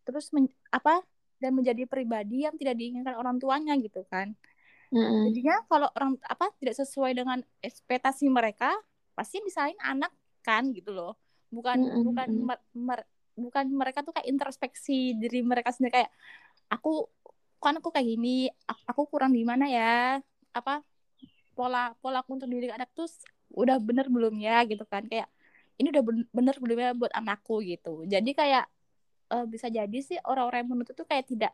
terus 0.07 0.31
men, 0.31 0.47
apa 0.71 1.03
dan 1.43 1.53
menjadi 1.53 1.85
pribadi 1.85 2.47
yang 2.47 2.55
tidak 2.57 2.79
diinginkan 2.79 3.19
orang 3.19 3.37
tuanya 3.43 3.75
gitu 3.77 4.07
kan. 4.09 4.33
Mm-hmm. 4.87 5.35
jadinya 5.35 5.57
kalau 5.67 5.91
orang 5.99 6.15
apa 6.23 6.47
tidak 6.63 6.79
sesuai 6.79 7.11
dengan 7.11 7.43
ekspektasi 7.59 8.31
mereka 8.31 8.71
pasti 9.19 9.43
misalnya 9.43 9.75
anak 9.83 10.15
kan 10.47 10.71
gitu 10.71 10.95
loh. 10.95 11.19
Bukan 11.51 11.79
mm-hmm. 11.83 12.07
bukan 12.07 12.29
mer, 12.47 12.59
mer, 12.71 13.01
bukan 13.35 13.67
mereka 13.75 14.07
tuh 14.07 14.15
kayak 14.15 14.31
introspeksi 14.31 15.19
diri 15.19 15.43
mereka 15.43 15.75
sendiri 15.75 16.03
kayak 16.03 16.11
aku 16.71 17.11
kan 17.59 17.83
aku 17.83 17.91
kayak 17.91 18.07
gini 18.07 18.47
aku 18.87 19.11
kurang 19.11 19.35
di 19.35 19.43
mana 19.43 19.67
ya? 19.67 20.23
Apa 20.55 20.87
pola 21.59 21.91
pola 21.99 22.23
aku 22.23 22.39
untuk 22.39 22.49
diri 22.49 22.71
anak 22.71 22.95
tuh 22.95 23.11
udah 23.59 23.83
bener 23.83 24.07
belum 24.07 24.39
ya? 24.39 24.63
gitu 24.71 24.87
kan. 24.87 25.03
Kayak 25.11 25.27
ini 25.77 25.89
udah 25.93 26.05
bener 26.33 26.55
ya 26.57 26.93
buat 26.97 27.13
anakku 27.13 27.61
gitu. 27.65 28.05
Jadi 28.09 28.31
kayak 28.33 28.65
uh, 29.33 29.45
bisa 29.49 29.69
jadi 29.69 29.99
sih 30.01 30.19
orang-orang 30.25 30.65
yang 30.65 30.71
menuntut 30.73 30.95
tuh 30.97 31.09
kayak 31.09 31.27
tidak 31.29 31.53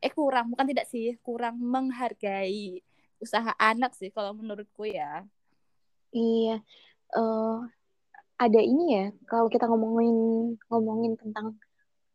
eh 0.00 0.12
kurang 0.12 0.48
bukan 0.52 0.66
tidak 0.72 0.86
sih 0.88 1.16
kurang 1.20 1.60
menghargai 1.60 2.80
usaha 3.20 3.52
anak 3.60 3.92
sih 3.94 4.10
kalau 4.10 4.32
menurutku 4.34 4.88
ya. 4.88 5.24
Iya. 6.14 6.62
Uh, 7.14 7.66
ada 8.40 8.60
ini 8.62 8.84
ya 8.96 9.04
kalau 9.28 9.46
kita 9.52 9.68
ngomongin 9.68 10.16
ngomongin 10.72 11.12
tentang 11.20 11.60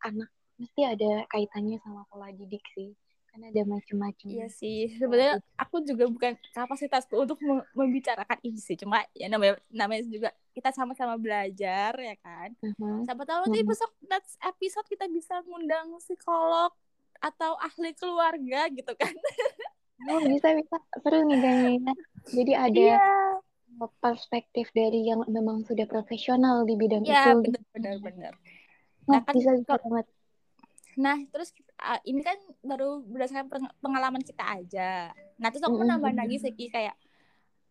anak 0.02 0.30
mesti 0.58 0.82
ada 0.88 1.28
kaitannya 1.30 1.78
sama 1.84 2.08
pola 2.10 2.32
didik 2.34 2.64
sih 2.74 2.96
kan 3.36 3.52
ada 3.52 3.62
macam-macam 3.68 4.28
iya 4.32 4.48
sih 4.48 4.96
sebenarnya 4.96 5.44
aku 5.60 5.84
juga 5.84 6.08
bukan 6.08 6.40
kapasitasku 6.56 7.20
untuk 7.20 7.36
membicarakan 7.76 8.40
ini 8.48 8.56
sih 8.64 8.80
cuma 8.80 9.04
ya 9.12 9.28
namanya 9.28 9.60
namanya 9.68 10.08
juga 10.08 10.32
kita 10.56 10.72
sama-sama 10.72 11.20
belajar 11.20 11.92
ya 12.00 12.16
kan 12.24 12.56
uh-huh. 12.64 13.04
siapa 13.04 13.28
tahu 13.28 13.44
nanti 13.44 13.60
uh-huh. 13.60 13.76
besok 13.76 13.92
next 14.08 14.40
episode 14.40 14.88
kita 14.88 15.12
bisa 15.12 15.44
ngundang 15.44 15.92
psikolog 16.00 16.72
atau 17.20 17.60
ahli 17.60 17.92
keluarga 18.00 18.72
gitu 18.72 18.96
kan 18.96 19.12
oh 20.16 20.24
bisa 20.24 20.56
bisa 20.56 20.76
seru 21.04 21.28
nih 21.28 21.40
kayaknya 21.44 21.94
jadi 22.32 22.54
ada 22.56 22.80
yeah 22.96 23.44
perspektif 24.00 24.72
dari 24.72 25.04
yang 25.04 25.28
memang 25.28 25.68
sudah 25.68 25.84
profesional 25.84 26.64
di 26.64 26.80
bidang 26.80 27.04
ya, 27.04 27.36
itu. 27.36 27.52
Ya 27.52 27.60
benar 27.76 27.96
benar. 28.00 28.34
Nah, 29.06 29.20
nah 29.20 29.22
kan 29.28 29.34
bisa 29.36 29.52
bisa 29.60 29.74
banget. 29.84 30.06
Nah 31.00 31.18
terus 31.32 31.52
uh, 31.80 32.00
ini 32.08 32.22
kan 32.24 32.38
baru 32.64 33.04
berdasarkan 33.04 33.68
pengalaman 33.84 34.24
kita 34.24 34.44
aja. 34.44 35.12
Nah 35.40 35.48
terus 35.52 35.64
aku 35.64 35.76
mm 35.76 35.82
-hmm. 35.84 35.92
nambah 36.00 36.14
lagi 36.16 36.36
sih 36.40 36.52
kayak 36.72 36.96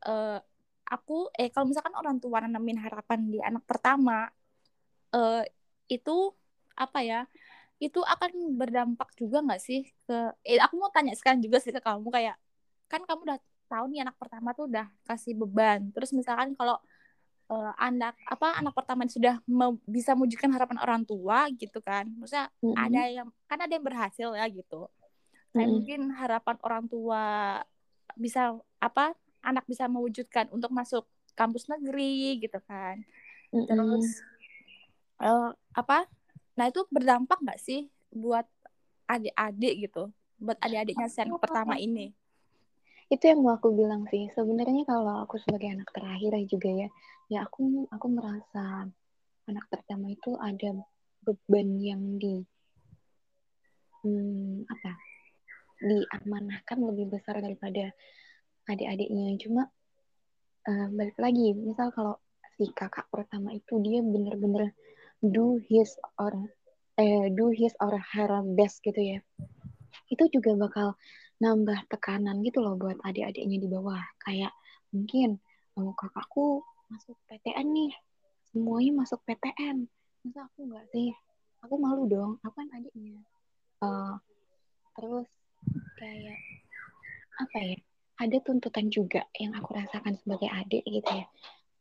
uh, 0.08 0.38
aku 0.84 1.32
eh 1.40 1.48
kalau 1.48 1.68
misalkan 1.68 1.96
orang 1.96 2.20
tua 2.20 2.44
nanamin 2.44 2.76
harapan 2.76 3.20
di 3.32 3.40
anak 3.40 3.64
pertama 3.64 4.28
uh, 5.16 5.42
itu 5.88 6.16
apa 6.76 7.00
ya? 7.00 7.20
Itu 7.80 8.04
akan 8.04 8.56
berdampak 8.60 9.12
juga 9.16 9.40
nggak 9.44 9.60
sih 9.60 9.88
ke? 10.06 10.16
Eh, 10.44 10.60
aku 10.60 10.74
mau 10.78 10.92
tanya 10.92 11.12
sekarang 11.16 11.40
juga 11.44 11.58
sih 11.60 11.72
ke 11.72 11.80
kamu 11.80 12.08
kayak 12.12 12.36
kan 12.88 13.02
kamu 13.08 13.20
udah 13.26 13.38
tahu 13.68 13.84
nih 13.90 14.06
anak 14.06 14.16
pertama 14.20 14.52
tuh 14.52 14.70
udah 14.70 14.86
kasih 15.08 15.34
beban 15.34 15.90
terus 15.90 16.12
misalkan 16.12 16.52
kalau 16.54 16.78
uh, 17.50 17.72
anak 17.76 18.14
apa 18.28 18.58
anak 18.60 18.72
pertama 18.72 19.04
sudah 19.08 19.40
me 19.44 19.76
bisa 19.84 20.16
mewujudkan 20.16 20.50
harapan 20.52 20.78
orang 20.80 21.02
tua 21.04 21.48
gitu 21.52 21.80
kan 21.84 22.08
maksudnya 22.16 22.48
mm 22.60 22.72
-hmm. 22.72 22.76
ada 22.76 23.02
yang 23.10 23.28
kan 23.48 23.58
ada 23.60 23.72
yang 23.72 23.84
berhasil 23.84 24.28
ya 24.32 24.46
gitu 24.48 24.88
kayak 25.52 25.52
mm 25.52 25.58
-hmm. 25.58 25.72
mungkin 25.72 26.00
harapan 26.16 26.56
orang 26.64 26.84
tua 26.88 27.22
bisa 28.14 28.56
apa 28.80 29.12
anak 29.44 29.64
bisa 29.68 29.90
mewujudkan 29.90 30.48
untuk 30.54 30.72
masuk 30.72 31.04
kampus 31.34 31.68
negeri 31.68 32.40
gitu 32.40 32.58
kan 32.64 33.02
mm 33.52 33.58
-hmm. 33.60 33.66
terus 33.68 34.06
uh, 35.20 35.50
apa 35.74 36.08
nah 36.54 36.70
itu 36.70 36.86
berdampak 36.88 37.42
nggak 37.42 37.60
sih 37.60 37.90
buat 38.14 38.46
adik-adik 39.10 39.90
gitu 39.90 40.08
buat 40.38 40.56
adik-adiknya 40.62 41.10
sen 41.10 41.28
pertama 41.36 41.76
ini 41.76 42.14
itu 43.14 43.24
yang 43.30 43.40
mau 43.46 43.54
aku 43.54 43.70
bilang 43.70 44.04
sih. 44.10 44.26
Sebenarnya 44.34 44.82
kalau 44.84 45.22
aku 45.22 45.38
sebagai 45.38 45.70
anak 45.70 45.88
terakhir 45.94 46.34
juga 46.50 46.70
ya 46.70 46.88
ya 47.32 47.38
aku 47.46 47.88
aku 47.88 48.06
merasa 48.12 48.84
anak 49.48 49.64
pertama 49.72 50.12
itu 50.12 50.36
ada 50.36 50.76
beban 51.24 51.80
yang 51.80 52.02
di 52.20 52.44
hmm, 54.04 54.68
apa 54.68 54.92
diamanahkan 55.84 56.78
lebih 56.82 57.14
besar 57.14 57.38
daripada 57.38 57.94
adik-adiknya. 58.66 59.38
Cuma 59.40 59.62
uh, 60.68 60.86
balik 60.92 61.16
lagi 61.16 61.54
misal 61.54 61.94
kalau 61.94 62.18
si 62.58 62.66
kakak 62.74 63.06
pertama 63.10 63.54
itu 63.54 63.78
dia 63.82 64.02
bener-bener 64.02 64.74
do 65.22 65.58
his 65.70 65.96
or 66.20 66.34
eh, 66.98 67.26
do 67.32 67.50
his 67.50 67.74
or 67.80 67.94
her 67.96 68.30
best 68.54 68.78
gitu 68.84 69.18
ya 69.18 69.18
itu 70.12 70.24
juga 70.30 70.54
bakal 70.54 70.88
nambah 71.42 71.90
tekanan 71.90 72.42
gitu 72.46 72.62
loh 72.62 72.78
buat 72.78 72.98
adik-adiknya 73.02 73.58
di 73.58 73.68
bawah. 73.70 74.02
Kayak 74.22 74.54
mungkin 74.94 75.42
mau 75.74 75.90
kakakku 75.96 76.62
masuk 76.86 77.18
PTN 77.26 77.66
nih, 77.74 77.92
semuanya 78.54 78.92
masuk 79.02 79.18
PTN. 79.26 79.90
Masa 80.22 80.46
aku 80.46 80.70
nggak 80.70 80.86
sih? 80.94 81.10
Aku 81.66 81.74
malu 81.80 82.06
dong, 82.06 82.38
aku 82.44 82.54
kan 82.54 82.68
adiknya. 82.76 83.18
Uh, 83.82 84.14
terus 84.94 85.28
kayak 85.98 86.38
apa 87.40 87.58
ya? 87.58 87.78
Ada 88.14 88.38
tuntutan 88.46 88.94
juga 88.94 89.26
yang 89.34 89.58
aku 89.58 89.74
rasakan 89.74 90.14
sebagai 90.22 90.46
adik 90.46 90.86
gitu 90.86 91.10
ya. 91.10 91.26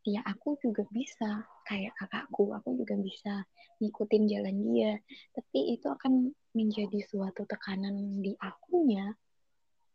Ya 0.03 0.19
aku 0.25 0.59
juga 0.59 0.83
bisa 0.91 1.45
kayak 1.63 1.93
kakakku, 1.95 2.51
aku 2.51 2.75
juga 2.75 2.97
bisa 2.97 3.45
ngikutin 3.79 4.23
jalan 4.27 4.57
dia. 4.73 4.93
Tapi 5.31 5.77
itu 5.77 5.87
akan 5.87 6.33
menjadi 6.57 6.99
suatu 7.05 7.45
tekanan 7.45 8.19
di 8.19 8.33
akunya 8.41 9.13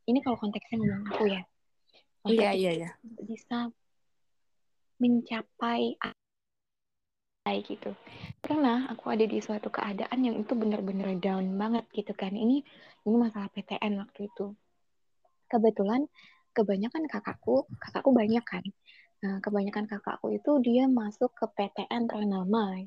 ini 0.09 0.19
kalau 0.25 0.41
konteksnya 0.41 0.81
ngomong 0.81 1.05
aku 1.12 1.25
ya. 1.29 1.43
Iya 2.29 2.50
iya 2.57 2.71
iya. 2.75 2.91
bisa 3.23 3.69
mencapai 4.99 5.95
kayak 7.47 7.62
gitu. 7.65 7.91
Pernah 8.45 8.91
aku 8.93 9.09
ada 9.09 9.25
di 9.25 9.38
suatu 9.41 9.73
keadaan 9.73 10.21
yang 10.21 10.37
itu 10.37 10.53
benar-benar 10.53 11.17
down 11.17 11.57
banget 11.57 11.85
gitu 11.95 12.12
kan. 12.12 12.33
Ini 12.33 12.61
ini 13.09 13.17
masalah 13.17 13.49
PTN 13.53 14.00
waktu 14.00 14.29
itu. 14.29 14.53
Kebetulan 15.49 16.05
kebanyakan 16.53 17.09
kakakku 17.09 17.65
kakakku 17.81 18.11
banyak 18.12 18.45
kan. 18.45 18.65
Nah 19.25 19.41
kebanyakan 19.41 19.88
kakakku 19.88 20.35
itu 20.35 20.50
dia 20.61 20.85
masuk 20.91 21.33
ke 21.33 21.47
PTN 21.49 22.11
ternama. 22.11 22.85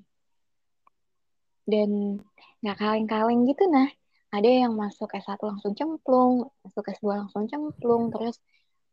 Dan 1.65 2.21
nggak 2.61 2.77
kaleng-kaleng 2.77 3.49
gitu 3.49 3.65
nah 3.65 3.89
ada 4.31 4.47
yang 4.47 4.73
masuk 4.79 5.11
S1 5.11 5.39
langsung 5.43 5.75
cemplung, 5.75 6.47
masuk 6.63 6.87
S2 6.87 7.27
langsung 7.27 7.43
cemplung, 7.51 8.15
terus 8.15 8.39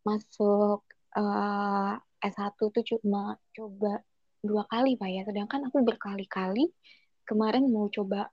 masuk 0.02 0.83
uh, 1.14 1.95
eh, 2.23 2.30
S1 2.35 2.59
tuh 2.59 2.83
cuma 2.83 3.38
coba 3.54 4.02
dua 4.42 4.66
kali 4.66 4.99
Pak 4.99 5.09
ya. 5.14 5.23
Sedangkan 5.23 5.71
aku 5.71 5.87
berkali-kali 5.87 6.66
kemarin 7.23 7.71
mau 7.71 7.87
coba 7.87 8.26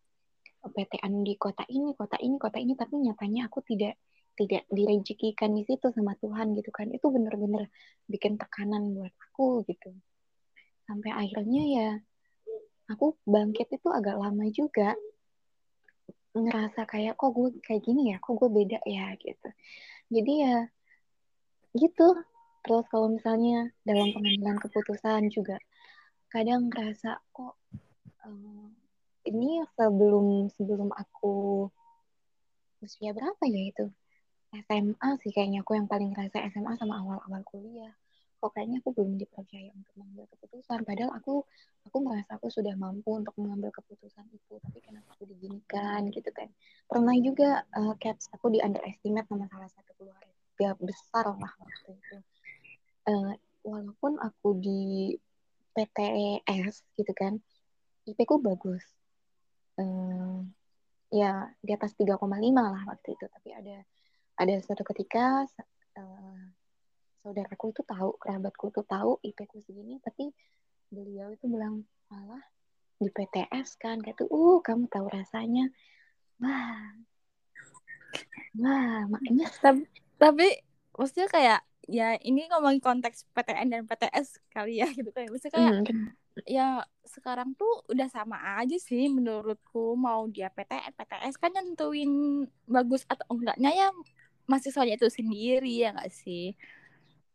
PTN 0.65 1.21
di 1.21 1.37
kota 1.37 1.61
ini, 1.69 1.93
kota 1.93 2.17
ini, 2.17 2.35
kota 2.41 2.57
ini, 2.57 2.73
tapi 2.73 2.97
nyatanya 2.97 3.53
aku 3.53 3.61
tidak 3.61 4.01
tidak 4.35 4.65
direzekikan 4.67 5.53
di 5.53 5.63
situ 5.63 5.93
sama 5.93 6.17
Tuhan 6.17 6.57
gitu 6.57 6.73
kan. 6.73 6.89
Itu 6.89 7.13
bener-bener 7.13 7.69
bikin 8.09 8.41
tekanan 8.41 8.97
buat 8.97 9.13
aku 9.29 9.61
gitu. 9.69 9.93
Sampai 10.89 11.13
akhirnya 11.13 11.63
ya 11.69 11.89
aku 12.89 13.13
bangkit 13.29 13.69
itu 13.77 13.87
agak 13.93 14.17
lama 14.17 14.45
juga 14.49 14.97
ngerasa 16.35 16.83
kayak 16.83 17.15
kok 17.15 17.31
gue 17.31 17.55
kayak 17.63 17.81
gini 17.81 18.11
ya, 18.11 18.17
kok 18.19 18.35
gue 18.35 18.49
beda 18.51 18.79
ya 18.83 19.15
gitu. 19.15 19.49
Jadi 20.11 20.33
ya 20.43 20.57
gitu. 21.75 22.07
Terus 22.65 22.85
kalau 22.89 23.13
misalnya 23.13 23.69
dalam 23.85 24.09
pengambilan 24.11 24.57
keputusan 24.57 25.29
juga 25.29 25.61
kadang 26.33 26.67
ngerasa 26.67 27.21
kok 27.31 27.55
um, 28.25 28.73
ini 29.25 29.61
sebelum 29.77 30.49
sebelum 30.53 30.89
aku 30.93 31.67
usia 32.81 33.13
berapa 33.13 33.43
ya 33.49 33.61
itu 33.71 33.85
SMA 34.65 35.09
sih 35.21 35.31
kayaknya 35.33 35.65
aku 35.65 35.77
yang 35.77 35.89
paling 35.89 36.13
ngerasa 36.13 36.45
SMA 36.53 36.77
sama 36.77 37.01
awal-awal 37.01 37.41
kuliah 37.45 37.93
kok 38.39 38.51
kayaknya 38.53 38.83
aku 38.83 38.89
belum 38.93 39.17
dipercaya 39.17 39.71
untuk 39.73 39.93
mengambil 39.97 40.25
keputusan. 40.35 40.79
Padahal 40.83 41.11
aku 41.15 41.43
aku 41.87 41.97
merasa 42.03 42.35
aku 42.37 42.47
sudah 42.51 42.75
mampu 42.75 43.15
untuk 43.15 43.35
mengambil 43.39 43.71
keputusan 43.73 44.25
itu. 44.31 44.53
Tapi 44.59 44.79
kenapa 44.83 45.15
aku 45.15 45.25
diginikan 45.29 46.07
gitu 46.11 46.29
kan. 46.35 46.51
Pernah 46.85 47.15
juga 47.23 47.63
uh, 47.73 47.95
caps 47.97 48.29
aku 48.35 48.53
di 48.53 48.59
underestimate 48.61 49.27
sama 49.27 49.47
salah 49.49 49.69
satu 49.71 49.91
keluarga 49.97 50.69
besar 50.79 51.25
lah 51.31 51.53
waktu 51.59 51.89
itu. 51.95 52.17
Uh, 53.05 53.33
walaupun 53.65 54.17
aku 54.21 54.57
di 54.61 55.13
PTS 55.75 56.85
gitu 56.95 57.13
kan 57.17 57.41
IP 58.05 58.23
ku 58.29 58.37
bagus. 58.39 58.85
Uh, 59.75 60.45
ya 61.11 61.51
di 61.59 61.71
atas 61.75 61.95
3,5 61.97 62.19
lah 62.55 62.83
waktu 62.85 63.07
itu. 63.15 63.25
Tapi 63.25 63.49
ada 63.51 63.77
ada 64.35 64.53
suatu 64.59 64.83
ketika 64.83 65.47
uh, 65.95 66.39
saudaraku 67.25 67.73
itu 67.73 67.81
tahu 67.81 68.13
kerabatku 68.21 68.69
itu 68.69 68.85
tahu 68.85 69.17
IP 69.25 69.49
ku 69.49 69.57
segini 69.57 69.97
tapi 69.97 70.29
beliau 70.93 71.33
itu 71.33 71.49
bilang 71.49 71.81
malah 72.13 72.45
di 73.01 73.09
PTS 73.09 73.81
kan 73.81 73.97
kayak 73.99 74.21
tuh 74.21 74.29
uh 74.29 74.61
kamu 74.61 74.85
tahu 74.87 75.09
rasanya. 75.09 75.73
Wah. 76.37 76.93
Wah 78.61 79.09
makanya 79.09 79.49
tapi, 79.65 79.83
tapi 80.21 80.47
maksudnya 80.95 81.27
kayak 81.27 81.59
ya 81.85 82.17
ini 82.21 82.49
ngomongin 82.49 82.81
konteks 82.81 83.29
PTN 83.35 83.73
dan 83.73 83.81
PTS 83.89 84.39
kali 84.53 84.79
ya 84.79 84.87
gitu 84.93 85.09
kan. 85.09 85.27
Maksudnya 85.27 85.53
kayak 85.57 85.73
hmm. 85.89 86.07
ya 86.47 86.85
sekarang 87.03 87.57
tuh 87.57 87.83
udah 87.91 88.07
sama 88.07 88.37
aja 88.61 88.77
sih 88.79 89.11
menurutku 89.11 89.97
mau 89.97 90.29
dia 90.31 90.53
PTN 90.53 90.93
PTS 90.93 91.35
kan 91.41 91.51
nentuin 91.51 92.45
bagus 92.69 93.03
atau 93.09 93.27
enggaknya 93.33 93.71
ya 93.75 93.87
masih 94.45 94.69
soalnya 94.69 95.01
itu 95.01 95.09
sendiri 95.09 95.73
ya 95.81 95.89
nggak 95.89 96.13
sih 96.13 96.53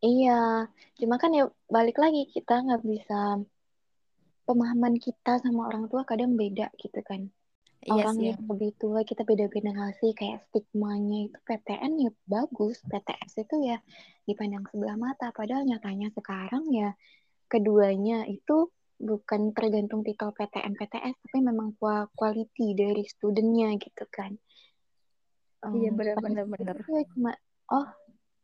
Iya, 0.00 0.64
cuma 0.97 1.21
kan 1.21 1.30
ya 1.37 1.45
balik 1.69 2.00
lagi 2.00 2.25
kita 2.33 2.64
nggak 2.64 2.83
bisa 2.88 3.45
pemahaman 4.49 4.97
kita 4.97 5.37
sama 5.45 5.69
orang 5.69 5.92
tua 5.92 6.09
kadang 6.09 6.40
beda 6.40 6.73
gitu 6.80 7.04
kan. 7.04 7.28
Iya 7.80 8.04
orang 8.04 8.16
sih. 8.16 8.28
yang 8.33 8.40
lebih 8.45 8.76
tua 8.76 9.00
kita 9.04 9.25
beda 9.25 9.49
generasi 9.49 10.12
kayak 10.12 10.45
stigmanya 10.49 11.28
itu 11.28 11.38
PTN 11.45 11.92
ya 12.00 12.11
bagus, 12.28 12.80
PTS 12.85 13.45
itu 13.45 13.57
ya 13.61 13.76
dipandang 14.25 14.64
sebelah 14.73 14.97
mata. 14.97 15.33
Padahal 15.33 15.64
nyatanya 15.64 16.12
sekarang 16.12 16.64
ya 16.73 16.92
keduanya 17.49 18.25
itu 18.28 18.69
bukan 19.00 19.57
tergantung 19.57 20.04
titel 20.04 20.33
PTN 20.33 20.77
PTS 20.77 21.16
tapi 21.24 21.38
memang 21.40 21.77
quality 22.16 22.77
dari 22.77 23.05
studentnya 23.09 23.77
gitu 23.81 24.05
kan. 24.12 24.37
Um, 25.61 25.77
iya 25.77 25.92
benar-benar 25.92 26.44
benar. 26.48 26.77
Ya 26.88 27.05
cuma 27.12 27.33
oh 27.68 27.88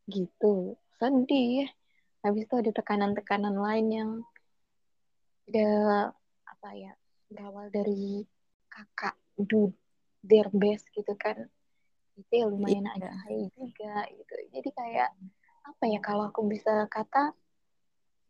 gitu 0.08 0.76
sedih. 0.96 1.68
Habis 2.24 2.48
itu 2.48 2.54
ada 2.58 2.70
tekanan-tekanan 2.74 3.54
lain 3.54 3.86
yang 3.92 4.10
ada 5.46 5.70
apa 6.48 6.68
ya 6.74 6.92
berawal 7.30 7.70
dari 7.70 8.26
kakak 8.66 9.14
do 9.38 9.70
their 10.26 10.50
best 10.50 10.90
gitu 10.90 11.14
kan. 11.14 11.46
Itu 12.18 12.32
ya 12.32 12.46
lumayan 12.50 12.88
iya. 12.88 12.92
ada 12.98 13.10
high 13.26 13.46
juga 13.54 14.08
gitu. 14.10 14.34
Jadi 14.50 14.68
kayak 14.74 15.10
apa 15.66 15.84
ya 15.86 16.00
kalau 16.02 16.30
aku 16.30 16.46
bisa 16.50 16.86
kata 16.90 17.34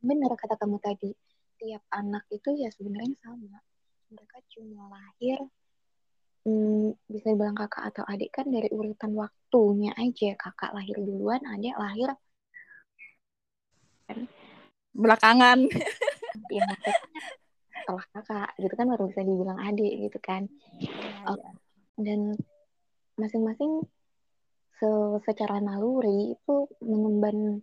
benar 0.04 0.32
kata 0.36 0.60
kamu 0.60 0.76
tadi 0.80 1.10
tiap 1.56 1.82
anak 1.88 2.28
itu 2.28 2.52
ya 2.52 2.68
sebenarnya 2.68 3.16
sama. 3.24 3.58
Mereka 4.12 4.38
cuma 4.52 4.92
lahir 4.92 5.40
hmm, 6.44 6.94
bisa 7.08 7.32
dibilang 7.32 7.56
kakak 7.56 7.90
atau 7.94 8.04
adik 8.04 8.30
kan 8.30 8.46
dari 8.52 8.68
urutan 8.68 9.16
waktunya 9.16 9.96
aja. 9.96 10.36
Kakak 10.36 10.76
lahir 10.76 11.00
duluan 11.00 11.40
adik 11.48 11.74
lahir 11.80 12.12
belakangan. 14.96 15.58
Ya 16.52 16.68
setelah 17.86 18.06
kakak 18.18 18.50
gitu 18.58 18.74
kan 18.74 18.86
baru 18.90 19.06
bisa 19.06 19.22
dibilang 19.22 19.62
adik 19.62 19.94
gitu 20.10 20.18
kan. 20.18 20.50
Ya, 20.82 21.38
ya. 21.38 21.50
dan 22.02 22.34
masing-masing 23.14 23.86
se 24.76 24.90
secara 25.22 25.62
naluri 25.62 26.34
itu 26.34 26.66
mengemban 26.82 27.62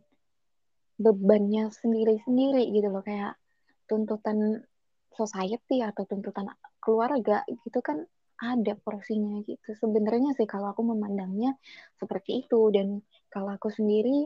bebannya 0.95 1.67
sendiri-sendiri 1.75 2.71
gitu 2.71 2.87
loh. 2.87 3.03
Kayak 3.03 3.35
tuntutan 3.83 4.63
society 5.11 5.83
atau 5.83 6.07
tuntutan 6.07 6.47
keluarga 6.79 7.43
gitu 7.51 7.83
kan 7.83 8.07
ada 8.39 8.79
porsinya 8.79 9.43
gitu. 9.43 9.75
Sebenarnya 9.75 10.39
sih 10.39 10.47
kalau 10.47 10.71
aku 10.71 10.87
memandangnya 10.87 11.59
seperti 11.99 12.47
itu. 12.47 12.71
Dan 12.71 13.03
kalau 13.27 13.51
aku 13.51 13.67
sendiri 13.75 14.23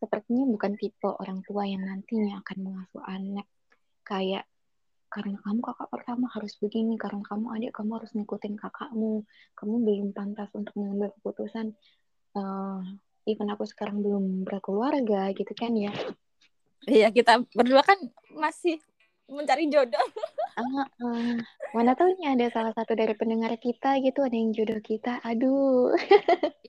sepertinya 0.00 0.48
bukan 0.48 0.72
tipe 0.80 1.06
orang 1.06 1.44
tua 1.44 1.68
yang 1.68 1.84
nantinya 1.84 2.40
akan 2.40 2.56
mengasuh 2.64 3.04
anak 3.04 3.46
kayak 4.02 4.48
karena 5.10 5.42
kamu 5.42 5.58
kakak 5.58 5.90
pertama 5.90 6.30
harus 6.30 6.54
begini, 6.62 6.94
karena 6.94 7.20
kamu 7.26 7.50
adik 7.58 7.74
kamu 7.74 7.98
harus 7.98 8.10
ngikutin 8.14 8.54
kakakmu, 8.54 9.26
kamu 9.58 9.74
belum 9.82 10.08
pantas 10.14 10.48
untuk 10.54 10.70
mengambil 10.78 11.10
keputusan. 11.18 11.74
Uh, 12.30 12.78
even 13.26 13.50
aku 13.50 13.66
sekarang 13.66 14.06
belum 14.06 14.46
berkeluarga 14.46 15.34
gitu 15.34 15.50
kan 15.50 15.74
ya. 15.74 15.90
Iya 16.86 17.10
kita 17.10 17.42
berdua 17.52 17.82
kan 17.82 17.98
masih 18.32 18.78
mencari 19.30 19.70
jodoh. 19.70 20.06
uh, 20.58 20.82
uh, 20.82 21.34
mana 21.72 21.94
tahu 21.94 22.10
nih 22.18 22.34
ada 22.34 22.46
salah 22.50 22.74
satu 22.74 22.98
dari 22.98 23.14
pendengar 23.14 23.54
kita 23.62 24.02
gitu 24.02 24.26
ada 24.26 24.34
yang 24.34 24.50
jodoh 24.50 24.82
kita. 24.82 25.22
Aduh. 25.22 25.94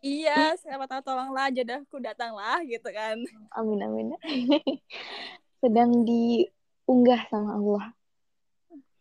iya, 0.06 0.54
siapa 0.62 0.86
tahu 0.86 1.02
tolonglah 1.02 1.50
jodohku 1.50 1.98
datanglah 1.98 2.62
gitu 2.64 2.88
kan. 2.94 3.18
Amin 3.58 3.82
amin. 3.82 4.08
Sedang 5.62 6.06
diunggah 6.06 7.26
sama 7.34 7.58
Allah. 7.58 7.86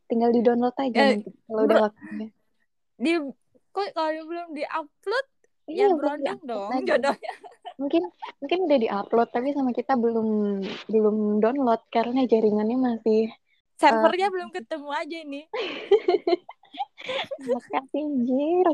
Tinggal 0.08 0.34
di 0.34 0.40
download 0.42 0.74
aja 0.74 1.14
eh, 1.14 1.22
kalau 1.46 1.62
udah 1.68 1.78
waktunya. 1.86 2.28
Di 2.98 3.12
kok 3.70 3.86
kalau 3.94 4.10
belum 4.26 4.48
di-upload 4.58 5.26
iya, 5.70 5.86
ya 5.86 5.94
berondong 5.94 6.40
dong 6.42 6.70
aja. 6.74 6.96
jodohnya. 6.96 7.32
Mungkin 7.78 8.02
mungkin 8.42 8.58
udah 8.66 8.78
di-upload 8.82 9.28
tapi 9.30 9.54
sama 9.54 9.70
kita 9.70 9.94
belum 9.94 10.60
belum 10.90 11.16
download 11.38 11.80
karena 11.94 12.26
jaringannya 12.26 12.76
masih 12.76 13.30
servernya 13.80 14.28
uh, 14.28 14.32
belum 14.36 14.48
ketemu 14.52 14.88
aja 14.92 15.18
nih 15.24 15.46
makasih 17.48 18.06
Jir 18.28 18.68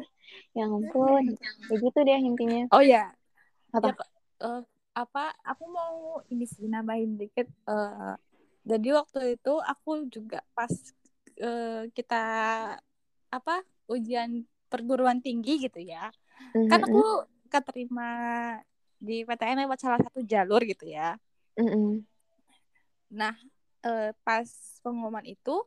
ya 0.52 0.66
ampun. 0.66 1.36
Begitu 1.70 1.98
deh 2.02 2.20
intinya. 2.20 2.62
Oh 2.74 2.82
ya 2.82 3.12
apa? 3.72 3.92
Ya, 3.92 4.04
uh, 4.44 4.62
apa 4.96 5.36
aku 5.44 5.64
mau 5.68 6.24
ini 6.32 6.48
sih 6.48 6.66
nambahin 6.66 7.20
dikit 7.20 7.48
uh, 7.68 8.16
jadi 8.64 8.96
waktu 8.96 9.36
itu 9.36 9.54
aku 9.60 10.08
juga 10.08 10.40
pas 10.56 10.72
uh, 11.38 11.84
kita 11.92 12.24
apa 13.28 13.54
ujian 13.86 14.42
perguruan 14.66 15.22
tinggi 15.22 15.62
gitu 15.62 15.78
ya. 15.80 16.10
Mm-hmm. 16.36 16.68
kan 16.68 16.80
aku 16.84 17.04
keterima 17.48 18.10
di 19.00 19.24
PTN 19.24 19.64
lewat 19.64 19.78
salah 19.80 20.00
satu 20.04 20.20
jalur 20.20 20.60
gitu 20.64 20.88
ya. 20.88 21.16
Mm-hmm. 21.56 22.04
nah 23.06 23.32
uh, 23.86 24.10
pas 24.26 24.46
pengumuman 24.82 25.22
itu 25.22 25.62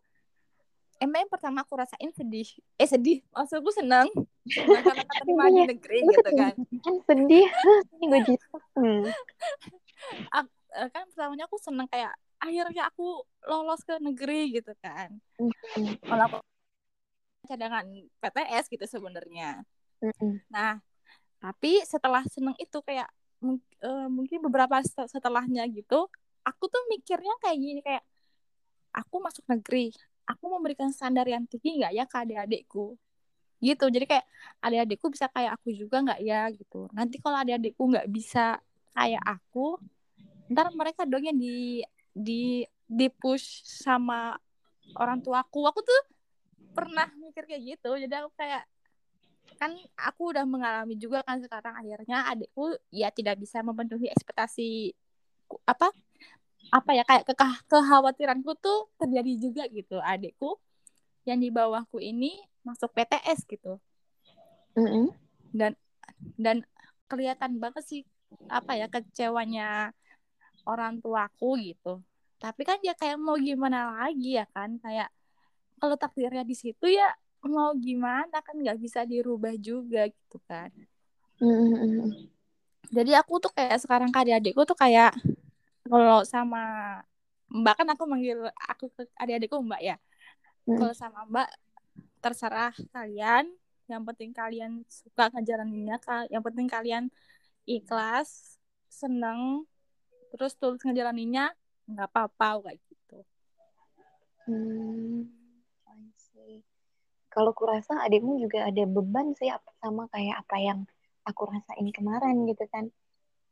emang 0.99 1.25
yang 1.25 1.32
pertama 1.32 1.63
aku 1.63 1.79
rasain 1.79 2.12
sedih. 2.12 2.47
Eh 2.75 2.88
sedih. 2.88 3.23
Maksudku 3.32 3.71
senang. 3.71 4.12
Senang 4.45 4.84
karena 4.84 5.03
keterima 5.08 5.45
di 5.47 5.62
negeri 5.71 5.99
gitu 6.03 6.32
kan. 6.36 6.55
Kan 6.60 6.95
sedih. 7.08 7.47
Ini 7.95 8.05
gue 8.05 8.19
gitu 8.36 8.45
hmm. 8.75 9.03
kan 10.69 11.03
pertamanya 11.12 11.47
aku 11.47 11.58
senang 11.60 11.88
kayak 11.91 12.13
akhirnya 12.39 12.88
aku 12.88 13.23
lolos 13.47 13.82
ke 13.88 13.95
negeri 14.03 14.60
gitu 14.60 14.75
kan. 14.84 15.15
Walaupun 16.03 16.43
cadangan 17.47 17.88
PTS 18.19 18.65
gitu 18.67 18.86
sebenarnya. 18.86 19.63
Nah 20.51 20.84
tapi 21.39 21.79
setelah 21.88 22.27
seneng 22.27 22.55
itu 22.60 22.84
kayak 22.84 23.08
uh, 23.88 24.08
mungkin 24.12 24.43
beberapa 24.43 24.84
setelahnya 24.84 25.63
gitu 25.71 26.12
aku 26.50 26.66
tuh 26.66 26.82
mikirnya 26.90 27.34
kayak 27.46 27.58
gini 27.62 27.82
kayak 27.86 28.04
aku 28.90 29.22
masuk 29.22 29.46
negeri 29.46 29.94
aku 30.30 30.46
memberikan 30.54 30.94
standar 30.94 31.26
yang 31.26 31.50
tinggi 31.50 31.82
nggak 31.82 31.94
ya 31.98 32.06
ke 32.06 32.16
adik-adikku? 32.22 32.94
Gitu. 33.60 33.86
Jadi 33.90 34.06
kayak 34.06 34.26
adik-adikku 34.62 35.10
bisa 35.10 35.26
kayak 35.34 35.58
aku 35.58 35.74
juga 35.74 36.06
nggak 36.06 36.22
ya? 36.22 36.46
Gitu. 36.54 36.86
Nanti 36.94 37.18
kalau 37.18 37.42
adik-adikku 37.42 37.84
nggak 37.90 38.08
bisa 38.14 38.62
kayak 38.94 39.24
aku 39.26 39.82
ntar 40.54 40.70
mereka 40.74 41.06
dong 41.10 41.26
yang 41.26 41.38
di 41.38 41.82
di 42.14 42.62
di 42.86 43.08
push 43.10 43.66
sama 43.66 44.38
orang 44.94 45.26
tuaku. 45.26 45.66
Aku 45.66 45.82
tuh 45.82 46.02
pernah 46.78 47.10
mikir 47.18 47.50
kayak 47.50 47.62
gitu. 47.76 47.98
Jadi 47.98 48.14
aku 48.14 48.30
kayak 48.38 48.64
kan 49.58 49.74
aku 49.98 50.32
udah 50.32 50.46
mengalami 50.46 50.94
juga 50.96 51.26
kan 51.26 51.42
sekarang. 51.42 51.74
Akhirnya 51.74 52.30
adikku 52.30 52.78
ya 52.94 53.10
tidak 53.10 53.42
bisa 53.42 53.66
memenuhi 53.66 54.08
ekspektasi 54.14 54.94
apa 55.66 55.90
apa 56.69 56.91
ya 56.93 57.04
kayak 57.08 57.24
ke 57.26 57.34
kekhawatiranku 57.72 58.52
tuh 58.60 58.91
terjadi 59.00 59.34
juga 59.39 59.63
gitu. 59.72 59.98
Adikku 60.04 60.60
yang 61.26 61.39
di 61.39 61.50
bawahku 61.50 61.98
ini 62.04 62.38
masuk 62.62 62.91
PTS 62.93 63.48
gitu. 63.48 63.80
Mm 64.78 64.86
-hmm. 64.86 65.06
dan 65.56 65.72
dan 66.38 66.58
kelihatan 67.10 67.58
banget 67.58 67.84
sih 67.84 68.02
apa 68.45 68.78
ya 68.78 68.86
kecewanya 68.86 69.95
orang 70.69 71.02
tuaku 71.02 71.58
gitu. 71.58 72.06
Tapi 72.38 72.62
kan 72.63 72.78
ya 72.86 72.93
kayak 72.93 73.17
mau 73.17 73.36
gimana 73.36 74.06
lagi 74.06 74.38
ya 74.38 74.45
kan? 74.54 74.78
Kayak 74.80 75.10
kalau 75.82 75.95
takdirnya 75.98 76.45
di 76.45 76.56
situ 76.56 76.86
ya 76.88 77.10
mau 77.43 77.74
gimana 77.74 78.39
kan? 78.45 78.56
Nggak 78.56 78.78
bisa 78.78 79.04
dirubah 79.10 79.58
juga 79.58 80.06
gitu 80.08 80.38
kan. 80.45 80.69
Mm-hmm. 81.39 82.28
jadi 82.91 83.24
aku 83.24 83.39
tuh 83.39 83.48
kayak 83.56 83.80
sekarang 83.80 84.12
adik-adikku 84.12 84.60
tuh 84.67 84.76
kayak 84.76 85.15
kalau 85.89 86.21
sama 86.23 86.63
mbak 87.49 87.82
kan 87.82 87.88
aku 87.89 88.04
manggil 88.06 88.45
aku 88.69 88.93
ke 88.93 89.10
adik-adikku 89.17 89.58
mbak 89.65 89.82
ya. 89.82 89.95
Mm. 90.69 90.78
kalau 90.78 90.93
sama 90.93 91.19
mbak 91.25 91.49
terserah 92.21 92.73
kalian. 92.93 93.49
Yang 93.89 94.04
penting 94.13 94.32
kalian 94.38 94.71
suka 94.86 95.34
ngejalaninnya 95.34 95.97
yang 96.30 96.45
penting 96.45 96.69
kalian 96.69 97.10
ikhlas 97.65 98.62
seneng 98.86 99.65
terus 100.30 100.54
tulus 100.54 100.86
ngejalaninnya 100.86 101.58
nggak 101.89 102.06
apa-apa 102.13 102.69
kayak 102.69 102.78
gitu. 102.86 103.25
Hmm 104.45 105.39
kalau 107.30 107.54
kurasa 107.54 108.02
adikmu 108.04 108.41
juga 108.41 108.65
ada 108.67 108.84
beban 108.89 109.32
sih 109.38 109.47
sama 109.80 110.10
kayak 110.10 110.43
apa 110.43 110.58
yang 110.60 110.80
aku 111.23 111.45
rasain 111.45 111.88
kemarin 111.93 112.49
gitu 112.49 112.65
kan 112.73 112.89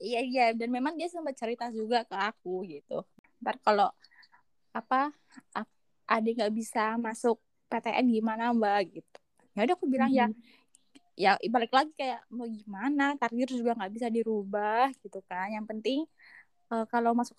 iya 0.01 0.19
iya. 0.23 0.45
Dan 0.53 0.69
memang 0.73 0.93
dia 0.99 1.09
sempat 1.09 1.35
cerita 1.37 1.69
juga 1.73 2.03
ke 2.07 2.15
aku 2.15 2.65
gitu. 2.69 3.03
Ntar 3.41 3.55
kalau 3.61 3.89
apa 4.73 5.13
adik 6.07 6.39
nggak 6.39 6.53
bisa 6.53 6.95
masuk 7.01 7.37
PTN 7.69 8.05
gimana 8.09 8.53
mbak? 8.55 9.01
Gitu. 9.01 9.17
Ya 9.57 9.65
udah 9.65 9.75
aku 9.75 9.87
bilang 9.89 10.11
mm 10.13 10.19
-hmm. 10.21 10.33
ya 11.17 11.33
ya 11.41 11.49
balik 11.49 11.73
lagi 11.73 11.91
kayak 11.97 12.21
mau 12.29 12.45
gimana? 12.45 13.17
Takdir 13.17 13.49
juga 13.49 13.73
nggak 13.77 13.91
bisa 13.93 14.07
dirubah 14.13 14.93
gitu 15.01 15.19
kan. 15.25 15.49
Yang 15.53 15.65
penting 15.71 15.99
uh, 16.71 16.85
kalau 16.89 17.11
masuk 17.17 17.37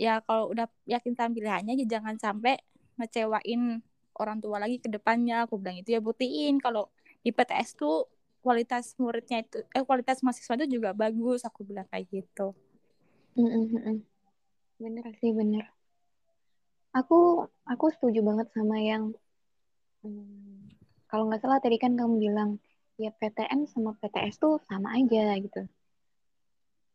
ya 0.00 0.24
kalau 0.24 0.48
udah 0.52 0.66
yakin 0.88 1.12
sama 1.12 1.36
pilihannya 1.36 1.76
ya 1.84 1.86
jangan 2.00 2.16
sampai 2.16 2.56
ngecewain 2.96 3.84
orang 4.16 4.38
tua 4.40 4.56
lagi 4.60 4.80
ke 4.80 4.88
depannya. 4.88 5.44
Aku 5.44 5.60
bilang 5.60 5.76
itu 5.80 5.92
ya 5.92 6.00
buktiin 6.00 6.60
kalau 6.60 6.88
di 7.20 7.30
PTS 7.36 7.76
tuh 7.76 8.08
kualitas 8.40 8.96
muridnya 8.96 9.44
itu 9.44 9.60
eh 9.76 9.84
kualitas 9.84 10.24
mahasiswa 10.24 10.56
itu 10.60 10.80
juga 10.80 10.96
bagus 10.96 11.44
aku 11.44 11.64
bilang 11.64 11.86
kayak 11.92 12.08
gitu. 12.08 12.56
Bener 14.80 15.04
sih 15.20 15.32
bener. 15.36 15.64
Aku 16.96 17.46
aku 17.68 17.84
setuju 17.94 18.24
banget 18.24 18.48
sama 18.56 18.80
yang 18.80 19.14
kalau 21.06 21.28
nggak 21.28 21.40
salah 21.44 21.60
tadi 21.60 21.76
kan 21.76 21.94
kamu 21.94 22.16
bilang 22.18 22.50
ya 22.96 23.12
PTN 23.12 23.68
sama 23.68 23.94
PTS 24.00 24.40
tuh 24.40 24.58
sama 24.64 24.96
aja 24.96 25.36
gitu. 25.38 25.68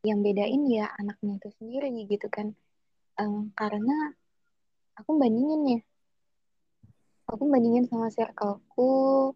Yang 0.05 0.19
bedain 0.21 0.61
ya 0.69 0.89
anaknya 0.97 1.37
itu 1.37 1.49
sendiri 1.61 1.89
gitu 2.09 2.27
kan. 2.29 2.53
Um, 3.15 3.55
karena 3.55 4.11
aku 4.99 5.15
bandingin 5.15 5.79
ya 5.79 5.79
aku 7.25 7.49
bandingin 7.49 7.89
sama 7.89 8.07
circleku 8.13 9.33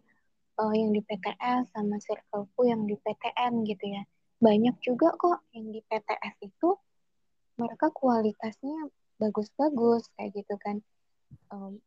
uh, 0.60 0.74
yang 0.76 0.92
di 0.92 1.00
PTS 1.00 1.72
sama 1.72 1.96
circleku 2.04 2.68
yang 2.68 2.84
di 2.84 3.00
PTN 3.00 3.64
gitu 3.64 3.84
ya. 3.88 4.02
Banyak 4.40 4.76
juga 4.84 5.16
kok 5.16 5.40
yang 5.56 5.72
di 5.72 5.80
PTS 5.88 6.36
itu 6.44 6.76
mereka 7.56 7.88
kualitasnya 7.92 8.92
bagus-bagus 9.16 10.08
kayak 10.16 10.36
gitu 10.36 10.54
kan. 10.60 10.76
Um, 11.48 11.80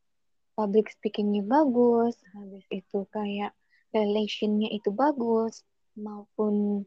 public 0.54 0.90
speakingnya 0.90 1.42
bagus 1.42 2.14
habis 2.34 2.62
itu 2.70 3.06
kayak 3.10 3.54
relationnya 3.90 4.70
itu 4.70 4.94
bagus 4.94 5.66
maupun 5.98 6.86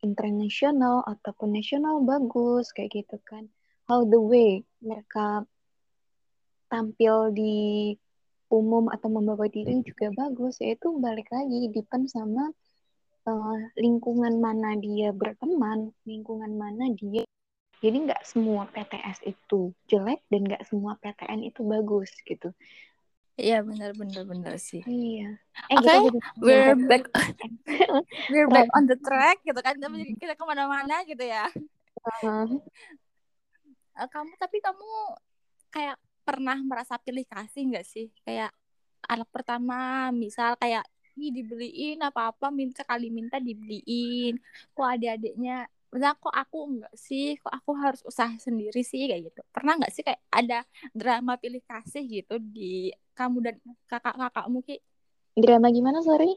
internasional 0.00 1.04
ataupun 1.04 1.52
nasional 1.52 2.00
bagus 2.04 2.72
kayak 2.72 3.04
gitu 3.04 3.16
kan. 3.24 3.48
How 3.88 4.04
the 4.04 4.20
way 4.20 4.64
mereka 4.84 5.48
tampil 6.68 7.32
di 7.32 7.96
umum 8.48 8.88
atau 8.88 9.08
membawa 9.12 9.46
diri 9.48 9.84
juga 9.84 10.08
bagus 10.12 10.60
yaitu 10.64 10.92
balik 11.00 11.28
lagi 11.28 11.68
depend 11.72 12.08
sama 12.08 12.48
uh, 13.28 13.60
lingkungan 13.76 14.40
mana 14.40 14.76
dia 14.80 15.12
berteman 15.12 15.92
lingkungan 16.08 16.56
mana 16.56 16.88
dia 16.96 17.28
jadi 17.78 18.10
nggak 18.10 18.22
semua 18.26 18.66
PTS 18.74 19.22
itu 19.28 19.70
jelek 19.86 20.24
dan 20.32 20.48
nggak 20.48 20.66
semua 20.66 20.98
PTN 20.98 21.46
itu 21.46 21.62
bagus 21.62 22.10
gitu 22.26 22.50
Iya 23.38 23.62
benar 23.62 23.94
benar 23.94 24.26
benar 24.26 24.54
sih. 24.58 24.82
Iya. 24.82 25.38
Eh, 25.70 25.78
okay, 25.78 25.94
kita 26.10 26.18
we're 26.42 26.74
back 26.90 27.06
we're 28.34 28.50
back 28.50 28.66
on 28.74 28.90
the 28.90 28.98
track 28.98 29.38
gitu 29.46 29.54
kan 29.62 29.78
kita, 29.78 29.86
kita 30.18 30.34
ke 30.34 30.42
mana-mana 30.42 31.06
gitu 31.06 31.22
ya. 31.22 31.46
Uh. 32.26 32.58
kamu 33.94 34.32
tapi 34.42 34.58
kamu 34.58 34.90
kayak 35.70 35.94
pernah 36.28 36.60
merasa 36.60 37.00
pilih 37.00 37.24
kasih 37.24 37.72
nggak 37.72 37.86
sih? 37.88 38.12
Kayak 38.28 38.52
anak 39.08 39.28
pertama 39.32 40.12
misal 40.12 40.60
kayak 40.60 40.84
ini 41.16 41.32
dibeliin 41.32 41.98
apa 42.04 42.36
apa 42.36 42.52
minta 42.52 42.84
kali 42.84 43.08
minta 43.08 43.40
dibeliin. 43.40 44.36
Kok 44.76 44.88
adik-adiknya 44.92 45.64
Misalnya 45.88 46.20
kok 46.20 46.34
aku 46.36 46.58
enggak 46.68 46.94
sih? 47.00 47.40
Kok 47.40 47.48
aku 47.48 47.70
harus 47.80 48.04
usaha 48.04 48.36
sendiri 48.36 48.84
sih? 48.84 49.08
Kayak 49.08 49.32
gitu. 49.32 49.40
Pernah 49.48 49.80
nggak 49.80 49.92
sih 49.92 50.04
kayak 50.04 50.20
ada 50.28 50.60
drama 50.92 51.40
pilih 51.40 51.64
kasih 51.64 52.04
gitu 52.04 52.36
di 52.36 52.92
kamu 53.16 53.36
dan 53.40 53.56
kakak-kakakmu 53.88 54.60
ki? 54.68 54.84
Drama 55.32 55.72
gimana 55.72 56.04
sorry? 56.04 56.36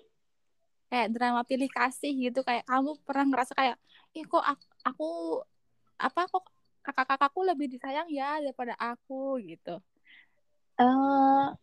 Kayak 0.88 1.08
drama 1.16 1.44
pilih 1.44 1.68
kasih 1.68 2.12
gitu 2.32 2.40
kayak 2.48 2.64
kamu 2.64 2.96
pernah 3.04 3.26
ngerasa 3.28 3.54
kayak 3.56 3.76
ih 4.16 4.24
kok 4.28 4.44
aku, 4.44 4.66
aku 4.88 5.10
apa 6.00 6.22
kok 6.32 6.44
kakak-kakakku 6.82 7.42
lebih 7.46 7.70
disayang 7.70 8.10
ya 8.10 8.42
daripada 8.42 8.74
aku 8.78 9.38
gitu. 9.46 9.78
Uh, 10.82 11.54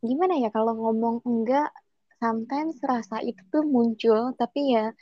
gimana 0.00 0.38
ya 0.38 0.48
kalau 0.54 0.78
ngomong 0.78 1.18
enggak 1.26 1.74
sometimes 2.22 2.78
rasa 2.84 3.24
itu 3.26 3.42
tuh 3.50 3.66
muncul 3.66 4.30
tapi 4.38 4.76
ya 4.76 4.94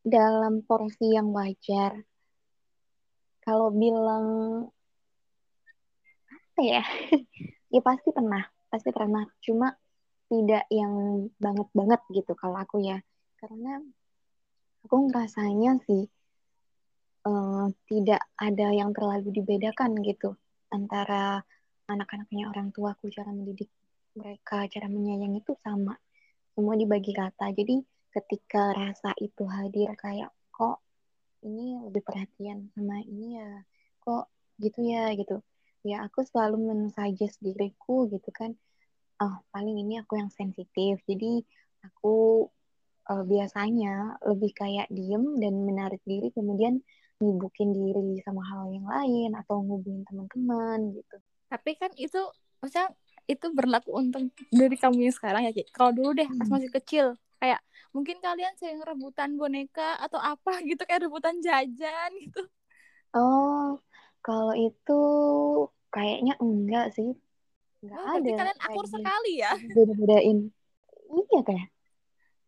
dalam 0.00 0.64
porsi 0.64 1.12
yang 1.12 1.28
wajar. 1.34 2.00
Kalau 3.44 3.68
bilang 3.72 4.26
apa 6.28 6.60
ya? 6.64 6.82
Ya 7.68 7.84
pasti 7.84 8.08
pernah 8.16 8.48
pasti 8.72 8.88
pernah. 8.96 9.28
Cuma 9.44 9.68
tidak 10.32 10.64
yang 10.72 11.28
banget 11.36 11.68
banget 11.76 12.00
gitu 12.16 12.32
kalau 12.32 12.56
aku 12.56 12.80
ya. 12.80 12.96
Karena 13.36 13.76
aku 14.88 14.96
ngerasanya 15.12 15.84
sih 15.84 16.08
uh, 17.28 17.68
tidak 17.84 18.24
ada 18.40 18.72
yang 18.72 18.96
terlalu 18.96 19.28
dibedakan 19.36 20.00
gitu 20.00 20.32
antara 20.72 21.44
anak-anaknya 21.88 22.48
orang 22.48 22.72
tuaku 22.72 23.12
cara 23.12 23.28
mendidik 23.32 23.68
mereka 24.16 24.64
cara 24.72 24.88
menyayangi 24.88 25.44
itu 25.44 25.52
sama. 25.60 25.94
Semua 26.56 26.74
dibagi 26.74 27.12
rata. 27.14 27.52
Jadi 27.52 27.78
ketika 28.10 28.74
rasa 28.74 29.12
itu 29.20 29.44
hadir 29.46 29.92
kayak 29.94 30.32
kok 30.50 30.80
ini 31.44 31.78
lebih 31.86 32.02
perhatian 32.02 32.72
sama 32.74 32.98
ini 33.04 33.38
ya? 33.38 33.52
Kok 34.02 34.24
gitu 34.58 34.80
ya? 34.82 35.12
gitu. 35.14 35.38
Ya 35.86 36.02
aku 36.02 36.26
selalu 36.26 36.58
mensuggest 36.72 37.38
diriku 37.38 38.10
gitu 38.10 38.32
kan 38.34 38.56
oh 39.22 39.34
paling 39.50 39.76
ini 39.78 40.02
aku 40.02 40.18
yang 40.18 40.30
sensitif. 40.34 41.02
Jadi 41.06 41.42
aku 41.82 42.46
uh, 43.10 43.24
biasanya 43.26 44.18
lebih 44.26 44.52
kayak 44.54 44.86
diem 44.90 45.38
dan 45.42 45.54
menarik 45.66 46.02
diri 46.06 46.30
kemudian 46.34 46.82
nyibukin 47.18 47.74
diri 47.74 48.22
sama 48.22 48.42
hal 48.46 48.70
yang 48.70 48.86
lain 48.86 49.30
atau 49.34 49.58
ngubungin 49.62 50.06
teman-teman 50.06 50.94
gitu. 50.94 51.16
Tapi 51.50 51.70
kan 51.74 51.90
itu 51.98 52.20
maksudnya 52.62 52.94
itu 53.28 53.46
berlaku 53.52 53.90
untuk 53.92 54.22
dari 54.48 54.76
kamu 54.78 55.10
yang 55.10 55.14
sekarang 55.14 55.42
ya 55.44 55.52
Ki. 55.52 55.66
Kalau 55.74 55.90
dulu 55.92 56.14
deh 56.16 56.28
pas 56.30 56.46
hmm. 56.46 56.54
masih 56.54 56.70
kecil 56.72 57.06
kayak 57.38 57.60
mungkin 57.94 58.18
kalian 58.18 58.54
sering 58.58 58.82
rebutan 58.82 59.38
boneka 59.38 59.98
atau 60.02 60.18
apa 60.18 60.58
gitu 60.68 60.82
kayak 60.86 61.10
rebutan 61.10 61.38
jajan 61.42 62.10
gitu. 62.22 62.42
Oh, 63.16 63.80
kalau 64.20 64.54
itu 64.54 65.00
kayaknya 65.90 66.38
enggak 66.38 66.94
sih. 66.94 67.16
Enggak 67.82 67.98
oh, 67.98 68.14
ada. 68.14 68.30
kalian 68.46 68.60
akur 68.62 68.86
sekali 68.86 69.32
ya. 69.42 69.52
Beda-bedain. 69.76 70.54
iya 71.08 71.40
kayak 71.40 71.72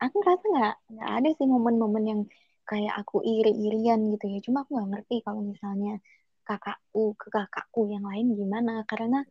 aku 0.05 0.21
rasa 0.21 0.45
nggak 0.45 0.75
nggak 0.97 1.11
ada 1.17 1.29
sih 1.33 1.47
momen-momen 1.49 2.05
yang 2.05 2.21
kayak 2.69 2.95
aku 3.03 3.23
iri-irian 3.25 4.01
gitu 4.15 4.27
ya. 4.31 4.39
Cuma 4.45 4.63
aku 4.65 4.77
nggak 4.77 4.91
ngerti 4.93 5.17
kalau 5.27 5.43
misalnya 5.43 5.99
kakakku 6.47 7.15
ke 7.15 7.27
kakakku 7.31 7.87
yang 7.91 8.05
lain 8.07 8.35
gimana. 8.35 8.83
Karena 8.87 9.23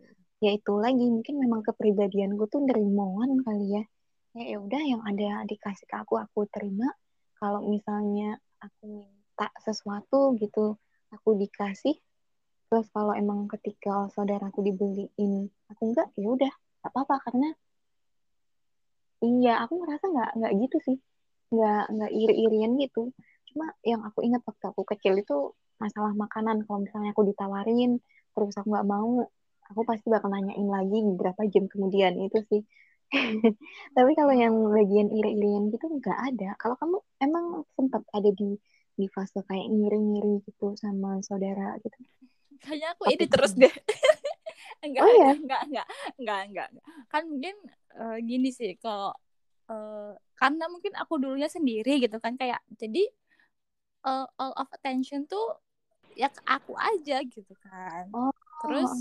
ya 0.43 0.51
itu 0.55 0.73
lagi 0.79 1.05
mungkin 1.07 1.35
memang 1.39 1.61
kepribadianku 1.67 2.47
tuh 2.47 2.63
nerimoan 2.63 3.43
kali 3.43 3.79
ya. 3.79 3.83
Ya 4.37 4.43
ya 4.55 4.57
udah 4.61 4.81
yang 4.85 5.01
ada 5.03 5.43
dikasih 5.49 5.85
ke 5.89 5.95
aku 5.97 6.19
aku 6.21 6.45
terima. 6.53 6.87
Kalau 7.39 7.65
misalnya 7.67 8.39
aku 8.59 9.07
minta 9.07 9.47
sesuatu 9.63 10.35
gitu 10.37 10.75
aku 11.11 11.29
dikasih. 11.39 11.95
Terus 12.69 12.87
kalau 12.93 13.17
emang 13.17 13.49
ketika 13.49 14.07
saudaraku 14.13 14.61
dibeliin 14.61 15.49
aku 15.71 15.81
enggak 15.89 16.07
ya 16.19 16.27
udah 16.29 16.53
apa-apa. 16.85 17.19
Karena 17.25 17.49
iya 19.19 19.63
aku 19.63 19.73
ngerasa 19.83 20.05
nggak 20.07 20.29
nggak 20.39 20.53
gitu 20.63 20.77
sih 20.87 20.97
nggak 21.49 21.83
nggak 21.93 22.11
iri-irian 22.13 22.71
gitu. 22.81 23.11
Cuma 23.49 23.73
yang 23.81 24.01
aku 24.05 24.21
ingat 24.25 24.41
waktu 24.45 24.65
aku 24.69 24.83
kecil 24.85 25.17
itu 25.17 25.53
masalah 25.81 26.13
makanan. 26.13 26.63
Kalau 26.65 26.79
misalnya 26.85 27.11
aku 27.13 27.23
ditawarin 27.25 27.99
terus 28.33 28.55
aku 28.55 28.67
nggak 28.71 28.87
mau 28.87 29.25
aku 29.69 29.81
pasti 29.85 30.09
bakal 30.09 30.33
nanyain 30.33 30.65
lagi 30.65 30.97
beberapa 31.13 31.45
jam 31.49 31.65
kemudian 31.69 32.17
itu 32.21 32.39
sih. 32.49 32.61
Tapi 33.97 34.11
kalau 34.13 34.33
yang 34.37 34.53
bagian 34.69 35.09
iri-irian 35.09 35.73
gitu 35.73 35.85
nggak 35.89 36.19
ada. 36.33 36.49
Kalau 36.61 36.77
kamu 36.77 36.97
emang 37.21 37.45
sempat 37.73 38.05
ada 38.13 38.29
di 38.29 38.57
di 38.99 39.07
fase 39.07 39.39
kayak 39.47 39.67
ngiri-ngiri 39.71 40.43
gitu 40.45 40.75
sama 40.75 41.23
saudara 41.23 41.79
gitu? 41.81 41.97
Kayaknya 42.59 42.87
aku 42.93 43.03
ini 43.09 43.25
terus 43.25 43.53
deh. 43.55 43.71
Enggak, 44.79 45.03
oh, 45.03 45.11
ya? 45.11 45.35
enggak, 45.35 45.61
enggak, 45.67 45.87
enggak, 46.15 46.39
enggak, 46.47 46.67
enggak. 46.71 46.85
Kan 47.11 47.23
mungkin 47.27 47.55
uh, 47.99 48.15
gini 48.23 48.47
sih 48.47 48.79
kalau 48.79 49.11
uh, 49.69 50.13
karena 50.35 50.65
mungkin 50.67 50.93
aku 50.97 51.21
dulunya 51.21 51.47
sendiri 51.47 52.01
gitu 52.01 52.17
kan 52.17 52.35
kayak 52.35 52.59
jadi 52.75 53.05
uh, 54.03 54.25
all 54.35 54.53
of 54.57 54.69
attention 54.75 55.29
tuh 55.29 55.55
ya 56.17 56.27
ke 56.27 56.41
aku 56.43 56.75
aja 56.75 57.21
gitu 57.23 57.53
kan. 57.63 58.09
Oh. 58.11 58.33
Terus 58.65 58.91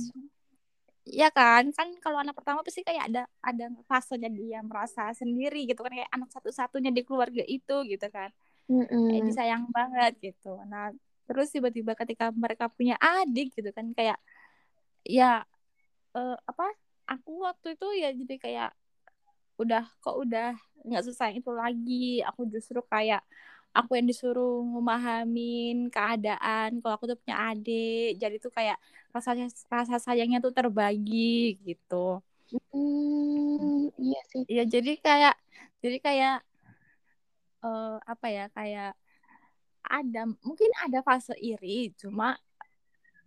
ya 1.08 1.32
kan 1.32 1.72
kan 1.72 1.88
kalau 2.04 2.20
anak 2.20 2.36
pertama 2.36 2.60
pasti 2.60 2.84
kayak 2.84 3.08
ada 3.08 3.22
ada 3.40 3.72
fasenya 3.88 4.28
dia 4.28 4.60
merasa 4.60 5.08
sendiri 5.16 5.64
gitu 5.64 5.80
kan 5.80 5.92
kayak 5.92 6.10
anak 6.12 6.28
satu-satunya 6.28 6.92
di 6.92 7.02
keluarga 7.04 7.40
itu 7.48 7.76
gitu 7.88 8.06
kan 8.12 8.28
mm 8.68 8.84
-mm. 8.84 9.04
kayak 9.08 9.24
disayang 9.24 9.64
banget 9.72 10.12
gitu 10.20 10.60
nah 10.68 10.92
terus 11.24 11.48
tiba-tiba 11.52 11.96
ketika 11.96 12.28
mereka 12.32 12.68
punya 12.68 12.96
adik 13.00 13.56
gitu 13.56 13.72
kan 13.72 13.88
kayak 13.96 14.20
ya 15.04 15.44
uh, 16.12 16.36
apa 16.44 16.76
aku 17.08 17.44
waktu 17.44 17.76
itu 17.76 17.88
ya 17.96 18.12
jadi 18.12 18.34
kayak 18.36 18.70
udah 19.62 19.82
kok 20.02 20.16
udah 20.22 20.54
nggak 20.86 21.02
selesai 21.04 21.30
itu 21.38 21.50
lagi. 21.52 22.22
Aku 22.28 22.40
justru 22.48 22.80
kayak 22.92 23.22
aku 23.76 23.90
yang 23.98 24.08
disuruh 24.10 24.64
memahamin 24.64 25.92
keadaan 25.94 26.80
kalau 26.80 26.94
aku 26.96 27.04
tuh 27.10 27.18
punya 27.20 27.36
adik 27.52 28.16
jadi 28.22 28.34
tuh 28.40 28.52
kayak 28.58 28.76
rasanya 29.14 29.46
rasa 29.70 29.96
sayangnya 30.00 30.38
tuh 30.44 30.52
terbagi 30.56 31.58
gitu. 31.66 32.20
Hmm, 32.72 33.92
iya 34.00 34.18
sih. 34.30 34.42
Ya 34.48 34.64
jadi 34.64 34.90
kayak 35.06 35.34
jadi 35.84 35.96
kayak 36.06 36.34
uh, 37.62 38.00
apa 38.12 38.26
ya 38.36 38.44
kayak 38.56 38.90
ada 39.88 40.20
mungkin 40.44 40.70
ada 40.84 40.98
fase 41.06 41.32
iri 41.40 41.92
cuma 41.96 42.36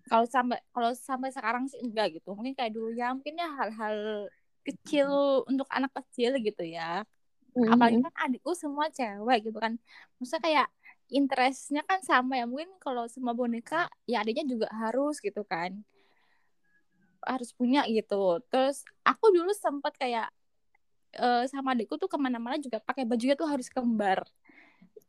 kalau 0.09 0.25
sampai 0.27 0.59
kalau 0.75 0.91
sampai 0.97 1.29
sekarang 1.31 1.63
sih 1.71 1.79
enggak 1.79 2.19
gitu. 2.19 2.33
Mungkin 2.35 2.53
kayak 2.57 2.73
dulu 2.75 2.91
ya 2.91 3.13
mungkin 3.15 3.37
ya 3.39 3.47
hal-hal 3.59 4.27
kecil 4.65 5.09
untuk 5.49 5.67
anak 5.69 5.91
kecil 5.97 6.37
gitu 6.41 6.63
ya. 6.65 7.05
Mm-hmm. 7.51 7.67
apalagi 7.67 7.99
kan 7.99 8.15
adikku 8.31 8.51
semua 8.55 8.87
cewek 8.87 9.51
gitu 9.51 9.59
kan. 9.59 9.75
Maksudnya 10.15 10.41
kayak 10.43 10.67
interestnya 11.11 11.83
kan 11.83 11.99
sama 11.99 12.39
ya. 12.39 12.47
Mungkin 12.47 12.79
kalau 12.79 13.03
semua 13.11 13.35
boneka 13.35 13.91
ya 14.07 14.23
adiknya 14.23 14.47
juga 14.47 14.67
harus 14.71 15.19
gitu 15.19 15.43
kan. 15.43 15.83
Harus 17.27 17.51
punya 17.51 17.83
gitu. 17.91 18.39
Terus 18.47 18.87
aku 19.03 19.35
dulu 19.35 19.51
sempat 19.51 19.99
kayak 19.99 20.31
uh, 21.19 21.43
sama 21.51 21.75
adikku 21.75 21.99
tuh 21.99 22.07
ke 22.07 22.15
mana-mana 22.15 22.55
juga 22.55 22.79
pakai 22.79 23.03
bajunya 23.03 23.35
tuh 23.35 23.51
harus 23.51 23.67
kembar. 23.67 24.23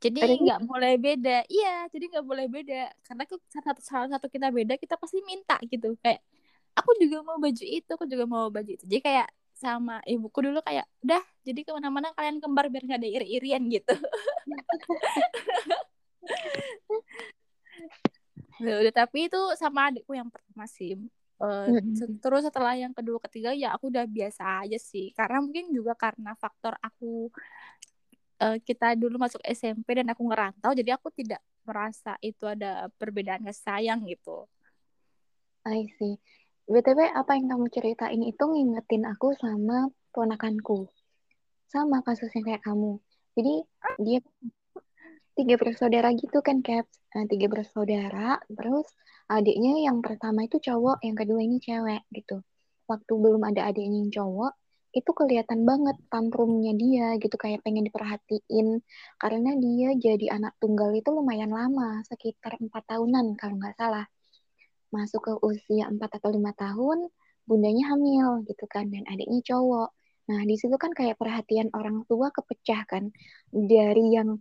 Jadi 0.02 0.18
nggak 0.18 0.66
boleh 0.66 0.98
beda. 0.98 1.46
Iya 1.46 1.86
jadi 1.94 2.04
nggak 2.10 2.26
boleh 2.26 2.46
beda. 2.50 2.90
Karena 3.06 3.22
satu 3.30 3.80
salah 3.86 4.10
satu 4.10 4.26
kita 4.26 4.50
beda 4.50 4.74
kita 4.82 4.98
pasti 4.98 5.22
minta 5.22 5.62
gitu. 5.62 5.94
Kayak 6.02 6.26
aku 6.74 6.90
juga 6.98 7.22
mau 7.22 7.38
baju 7.38 7.62
itu 7.62 7.86
aku 7.86 8.04
juga 8.10 8.24
mau 8.26 8.50
baju 8.50 8.66
itu. 8.66 8.82
Jadi 8.82 8.98
kayak 8.98 9.30
sama 9.62 10.03
ibuku 10.03 10.42
dulu 10.42 10.59
kayak 10.66 10.83
dah 10.98 11.22
jadi 11.46 11.62
ke 11.62 11.70
mana-mana 11.70 12.11
kalian 12.18 12.42
kembar 12.42 12.66
biar 12.66 12.83
nggak 12.83 12.98
ada 12.98 13.07
iri-irian 13.07 13.62
gitu 13.70 13.94
udah 18.83 18.94
tapi 18.94 19.31
itu 19.31 19.38
sama 19.55 19.94
adikku 19.94 20.18
yang 20.18 20.27
pertama 20.31 20.66
sih 20.66 20.98
uh, 21.38 21.70
terus 22.18 22.42
setelah 22.46 22.75
yang 22.75 22.90
kedua 22.90 23.22
ketiga 23.31 23.55
ya 23.55 23.79
aku 23.79 23.87
udah 23.90 24.07
biasa 24.07 24.66
aja 24.66 24.79
sih 24.83 25.14
karena 25.14 25.38
mungkin 25.38 25.70
juga 25.70 25.94
karena 25.94 26.35
faktor 26.35 26.75
aku 26.83 27.31
uh, 28.42 28.59
kita 28.62 28.94
dulu 28.98 29.18
masuk 29.22 29.38
SMP 29.46 30.03
dan 30.03 30.11
aku 30.11 30.27
ngerantau 30.27 30.75
jadi 30.75 30.98
aku 30.98 31.14
tidak 31.14 31.38
merasa 31.62 32.18
itu 32.18 32.42
ada 32.46 32.90
perbedaan 32.98 33.46
sayang 33.55 34.03
gitu. 34.11 34.46
I 35.62 35.87
see. 35.94 36.18
BTW 36.70 37.11
apa 37.11 37.35
yang 37.35 37.46
kamu 37.51 37.66
ceritain 37.75 38.22
itu 38.22 38.42
ngingetin 38.42 39.03
aku 39.09 39.35
sama 39.35 39.90
ponakanku. 40.14 40.87
Sama 41.66 42.05
kasusnya 42.07 42.42
kayak 42.46 42.62
kamu. 42.62 43.03
Jadi 43.35 43.55
dia 44.05 44.18
tiga 45.33 45.55
bersaudara 45.57 46.12
gitu 46.14 46.38
kan 46.44 46.61
Caps. 46.61 47.03
Nah, 47.12 47.25
tiga 47.29 47.48
bersaudara, 47.48 48.40
terus 48.46 48.88
adiknya 49.29 49.85
yang 49.85 50.01
pertama 50.05 50.44
itu 50.44 50.61
cowok, 50.61 51.01
yang 51.05 51.16
kedua 51.16 51.40
ini 51.40 51.57
cewek 51.61 52.05
gitu. 52.12 52.40
Waktu 52.88 53.12
belum 53.16 53.42
ada 53.48 53.68
adiknya 53.68 54.05
yang 54.05 54.12
cowok, 54.12 54.53
itu 54.92 55.11
kelihatan 55.16 55.64
banget 55.64 55.96
tantrumnya 56.12 56.77
dia 56.77 57.16
gitu 57.16 57.33
kayak 57.40 57.64
pengen 57.64 57.88
diperhatiin 57.88 58.85
karena 59.16 59.51
dia 59.57 59.88
jadi 59.96 60.37
anak 60.37 60.53
tunggal 60.61 60.92
itu 60.92 61.09
lumayan 61.09 61.48
lama 61.48 62.05
sekitar 62.05 62.61
empat 62.61 62.85
tahunan 62.85 63.33
kalau 63.40 63.57
nggak 63.57 63.72
salah 63.81 64.05
masuk 64.92 65.20
ke 65.24 65.33
usia 65.40 65.88
empat 65.88 66.20
atau 66.20 66.28
lima 66.28 66.52
tahun 66.52 67.09
bundanya 67.48 67.96
hamil 67.96 68.44
gitu 68.46 68.68
kan 68.70 68.87
dan 68.92 69.02
adiknya 69.09 69.40
cowok. 69.42 69.90
Nah 70.31 70.40
di 70.46 70.55
situ 70.55 70.76
kan 70.78 70.94
kayak 70.94 71.18
perhatian 71.18 71.72
orang 71.74 72.07
tua 72.07 72.31
kepecah 72.31 72.87
kan 72.87 73.11
dari 73.50 74.14
yang 74.14 74.38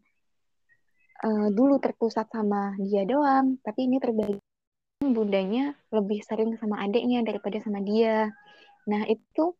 uh, 1.25 1.47
dulu 1.49 1.81
terpusat 1.81 2.29
sama 2.29 2.77
dia 2.77 3.07
doang 3.07 3.57
tapi 3.65 3.89
ini 3.89 3.97
terbagi. 3.97 4.37
Bundanya 5.01 5.73
lebih 5.89 6.21
sering 6.21 6.53
sama 6.61 6.83
adiknya 6.85 7.25
daripada 7.25 7.57
sama 7.63 7.81
dia. 7.81 8.29
Nah 8.85 9.07
itu 9.09 9.57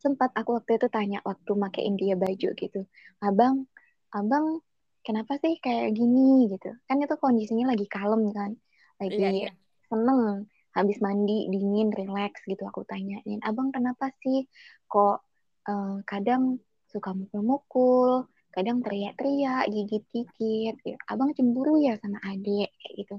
sempat 0.00 0.32
aku 0.32 0.56
waktu 0.56 0.80
itu 0.80 0.88
tanya 0.88 1.20
waktu 1.28 1.52
makein 1.52 1.98
dia 2.00 2.16
baju 2.16 2.48
gitu. 2.56 2.80
Abang 3.20 3.68
abang 4.16 4.64
kenapa 5.04 5.36
sih 5.42 5.60
kayak 5.60 5.92
gini? 5.92 6.48
Gitu. 6.48 6.72
Kan 6.88 7.04
itu 7.04 7.14
kondisinya 7.20 7.76
lagi 7.76 7.84
kalem 7.84 8.32
kan 8.32 8.56
lagi 9.00 9.16
iya, 9.16 9.30
iya. 9.32 9.50
Seneng. 9.90 10.46
Habis 10.70 11.02
mandi 11.02 11.50
dingin 11.50 11.90
relax 11.90 12.46
gitu 12.46 12.62
aku 12.62 12.86
tanyain 12.86 13.42
abang 13.42 13.74
kenapa 13.74 14.14
sih 14.22 14.46
kok 14.86 15.26
uh, 15.66 15.98
kadang 16.06 16.62
suka 16.86 17.10
mukul-mukul 17.10 18.30
kadang 18.54 18.78
teriak-teriak 18.82 19.66
gigit-gigit? 19.66 20.74
Gitu. 20.78 20.98
abang 21.10 21.34
cemburu 21.34 21.82
ya 21.82 21.98
sama 21.98 22.22
adik 22.22 22.70
kayak 22.78 22.94
gitu. 23.02 23.16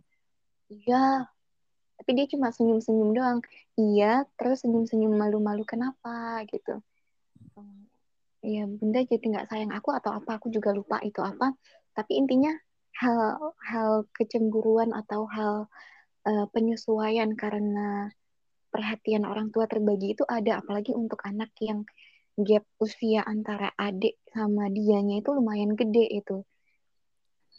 Iya 0.71 1.27
tapi 2.01 2.17
dia 2.17 2.25
cuma 2.31 2.49
senyum-senyum 2.55 3.11
doang. 3.13 3.39
Iya 3.75 4.25
terus 4.39 4.63
senyum-senyum 4.63 5.11
malu-malu 5.11 5.67
kenapa? 5.67 6.41
Gitu. 6.47 6.79
Iya, 8.41 8.65
bunda 8.65 9.05
jadi 9.05 9.21
nggak 9.21 9.47
sayang 9.53 9.69
aku 9.69 9.93
atau 9.93 10.17
apa 10.17 10.41
aku 10.41 10.49
juga 10.49 10.73
lupa 10.73 10.97
itu 11.05 11.21
apa. 11.21 11.53
Tapi 11.93 12.17
intinya 12.17 12.49
hal 12.97 13.53
hal 13.69 13.91
kecemburuan 14.17 14.97
atau 14.97 15.29
hal 15.29 15.69
uh, 16.25 16.45
penyesuaian 16.51 17.33
karena 17.33 18.09
perhatian 18.71 19.27
orang 19.27 19.51
tua 19.51 19.67
terbagi 19.67 20.15
itu 20.15 20.23
ada 20.23 20.63
apalagi 20.63 20.95
untuk 20.95 21.19
anak 21.27 21.51
yang 21.59 21.83
gap 22.39 22.63
usia 22.79 23.21
antara 23.27 23.75
adik 23.75 24.17
sama 24.31 24.71
dianya 24.71 25.19
itu 25.19 25.29
lumayan 25.35 25.75
gede 25.75 26.07
itu. 26.07 26.47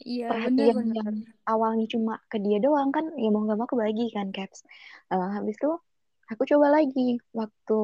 Iya, 0.01 0.33
perhatian 0.33 0.89
bener, 0.89 0.95
yang 0.97 1.11
awalnya 1.45 1.85
cuma 1.85 2.17
ke 2.25 2.41
dia 2.41 2.57
doang 2.57 2.89
kan 2.89 3.13
ya 3.13 3.29
mau 3.29 3.45
gak 3.45 3.61
mau 3.61 3.69
kebagi 3.69 4.09
kan 4.09 4.33
caps. 4.33 4.65
Uh, 5.13 5.37
habis 5.37 5.53
itu 5.53 5.69
aku 6.33 6.43
coba 6.49 6.81
lagi 6.81 7.21
waktu 7.29 7.81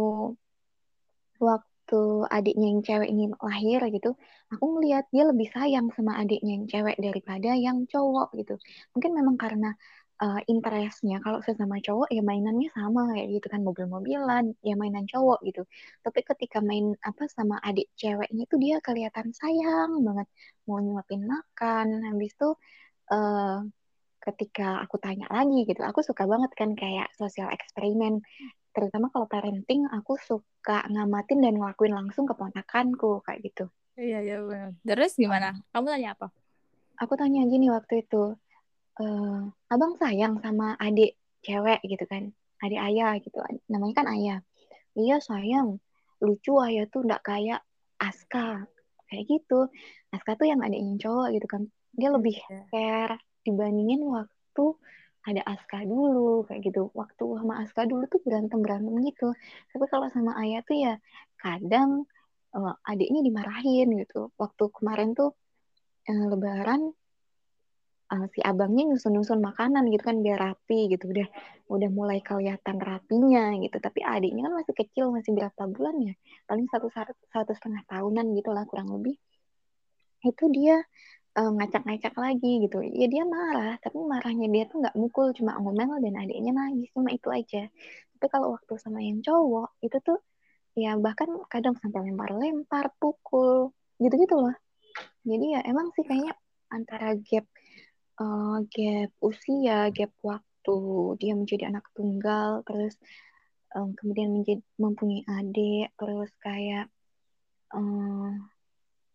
waktu 1.38 2.02
adiknya 2.34 2.68
yang 2.74 2.82
cewek 2.82 3.10
ini 3.13 3.30
lahir 3.39 3.82
gitu 3.94 4.18
aku 4.50 4.65
ngelihat 4.78 5.06
dia 5.13 5.24
lebih 5.30 5.48
sayang 5.54 5.94
sama 5.94 6.18
adiknya 6.18 6.58
yang 6.58 6.65
cewek 6.65 6.98
daripada 6.98 7.54
yang 7.54 7.86
cowok 7.86 8.34
gitu. 8.34 8.58
Mungkin 8.98 9.12
memang 9.13 9.38
karena 9.38 9.78
uh, 10.20 10.42
interestnya. 10.46 11.24
Kalau 11.24 11.40
sesama 11.42 11.80
cowok 11.80 12.12
ya 12.12 12.22
mainannya 12.22 12.70
sama 12.76 13.16
kayak 13.16 13.28
gitu 13.40 13.48
kan. 13.48 13.62
Mobil-mobilan 13.64 14.54
ya 14.62 14.76
mainan 14.76 15.08
cowok 15.08 15.40
gitu. 15.48 15.64
Tapi 16.04 16.20
ketika 16.28 16.60
main 16.60 16.94
apa 17.02 17.26
sama 17.32 17.58
adik 17.64 17.88
ceweknya 17.96 18.44
itu 18.46 18.56
dia 18.60 18.78
kelihatan 18.84 19.32
sayang 19.32 20.04
banget. 20.04 20.28
Mau 20.68 20.80
nyuapin 20.84 21.24
makan. 21.26 22.04
Habis 22.12 22.36
itu 22.36 22.50
uh, 23.16 23.64
ketika 24.20 24.84
aku 24.84 25.00
tanya 25.00 25.32
lagi 25.32 25.64
gitu 25.64 25.80
aku 25.82 26.04
suka 26.04 26.28
banget 26.28 26.52
kan 26.54 26.76
kayak 26.76 27.08
sosial 27.16 27.48
eksperimen. 27.50 28.20
Terutama 28.76 29.10
kalau 29.10 29.26
parenting 29.26 29.88
aku 29.90 30.20
suka 30.20 30.86
ngamatin 30.92 31.42
dan 31.42 31.58
ngelakuin 31.58 31.96
langsung 31.96 32.30
ke 32.30 32.36
ponakanku 32.36 33.24
kayak 33.26 33.42
gitu. 33.42 33.66
Iya 34.00 34.24
iya 34.24 34.38
benar 34.40 34.72
terus 34.84 35.16
gimana? 35.20 35.60
Kamu 35.76 35.88
tanya 35.92 36.16
apa? 36.16 36.28
Aku 37.00 37.16
tanya 37.16 37.44
gini 37.48 37.72
waktu 37.72 38.04
itu 38.04 38.36
uh, 39.00 39.48
abang 39.72 39.94
sayang 39.98 40.38
sama 40.44 40.76
adik 40.78 41.16
cewek 41.44 41.80
gitu 41.88 42.06
kan 42.06 42.36
adik 42.60 42.80
ayah 42.80 43.16
gitu 43.24 43.40
namanya 43.72 44.04
kan 44.04 44.08
ayah. 44.12 44.40
Iya 45.00 45.24
sayang. 45.24 45.80
Lucu 46.20 46.60
ayah 46.60 46.86
tuh 46.92 47.08
nggak 47.08 47.24
kayak 47.24 47.64
Aska. 48.00 48.68
Kayak 49.08 49.24
gitu. 49.32 49.72
Aska 50.12 50.36
tuh 50.36 50.48
yang 50.52 50.60
adiknya 50.60 51.00
cowok 51.00 51.28
gitu 51.40 51.48
kan. 51.48 51.62
Dia 51.96 52.10
lebih 52.12 52.36
iya. 52.36 52.68
care 52.70 53.16
dibandingin 53.48 54.04
waktu 54.04 54.66
ada 55.24 55.42
Aska 55.48 55.88
dulu 55.88 56.44
kayak 56.48 56.68
gitu. 56.68 56.92
Waktu 56.92 57.24
sama 57.40 57.64
Aska 57.64 57.88
dulu 57.88 58.04
tuh 58.12 58.20
berantem 58.24 58.60
berantem 58.60 58.94
gitu. 59.08 59.32
Tapi 59.72 59.86
kalau 59.88 60.08
sama 60.12 60.36
ayah 60.44 60.60
tuh 60.68 60.76
ya 60.76 60.94
kadang 61.40 62.04
uh, 62.52 62.76
adiknya 62.84 63.24
dimarahin 63.24 63.88
gitu. 64.04 64.36
Waktu 64.36 64.64
kemarin 64.76 65.16
tuh 65.16 65.32
uh, 66.12 66.26
lebaran 66.28 66.92
uh, 68.13 68.26
si 68.34 68.39
abangnya 68.41 68.84
nyusun-nyusun 68.93 69.39
makanan 69.39 69.88
gitu 69.93 70.04
kan 70.10 70.17
biar 70.26 70.38
rapi 70.41 70.89
gitu 70.91 71.10
udah 71.13 71.28
udah 71.69 71.89
mulai 71.93 72.19
kelihatan 72.26 72.78
rapinya 72.82 73.54
gitu. 73.62 73.78
Tapi 73.78 74.00
adiknya 74.02 74.50
kan 74.50 74.54
masih 74.60 74.74
kecil 74.76 75.06
masih 75.13 75.32
berapa 75.38 75.62
bulan 75.69 75.95
ya? 76.02 76.13
Paling 76.50 76.65
satu 76.69 76.89
satu 77.30 77.52
setengah 77.54 77.86
tahunan 77.86 78.26
gitu 78.38 78.50
lah 78.52 78.65
kurang 78.65 78.89
lebih. 78.89 79.15
Itu 80.26 80.50
dia 80.52 80.82
uh, 81.38 81.52
ngacak-ngacak 81.54 82.13
lagi 82.17 82.65
gitu. 82.65 82.82
Ya 82.82 83.08
dia 83.08 83.24
marah 83.24 83.78
tapi 83.80 83.98
marahnya 84.02 84.48
dia 84.50 84.63
tuh 84.65 84.82
nggak 84.82 84.95
mukul 84.98 85.32
cuma 85.38 85.56
ngomel 85.62 86.02
dan 86.02 86.13
adiknya 86.17 86.52
nangis 86.58 86.89
cuma 86.91 87.13
itu 87.13 87.30
aja. 87.30 87.69
Tapi 88.17 88.28
kalau 88.34 88.58
waktu 88.58 88.74
sama 88.82 89.00
yang 89.06 89.22
cowok 89.22 89.80
itu 89.86 89.98
tuh 90.02 90.19
ya 90.78 90.95
bahkan 90.98 91.30
kadang 91.52 91.76
sampai 91.78 92.10
lempar-lempar 92.10 92.91
pukul 92.98 93.72
gitu-gitu 94.02 94.36
loh. 94.36 94.56
Jadi 95.24 95.45
ya 95.54 95.62
emang 95.69 95.93
sih 95.93 96.04
kayaknya 96.08 96.34
antara 96.72 97.17
gap 97.17 97.45
uh, 98.20 98.58
gap 98.68 99.12
usia, 99.24 99.90
gap 99.90 100.12
waktu, 100.22 100.80
dia 101.18 101.34
menjadi 101.34 101.72
anak 101.72 101.88
tunggal, 101.96 102.62
terus 102.68 103.00
um, 103.74 103.96
kemudian 103.96 104.44
menjadi 104.44 104.62
mempunyai 104.78 105.24
adik, 105.26 105.90
terus 105.96 106.32
kayak 106.44 106.92
um, 107.74 108.52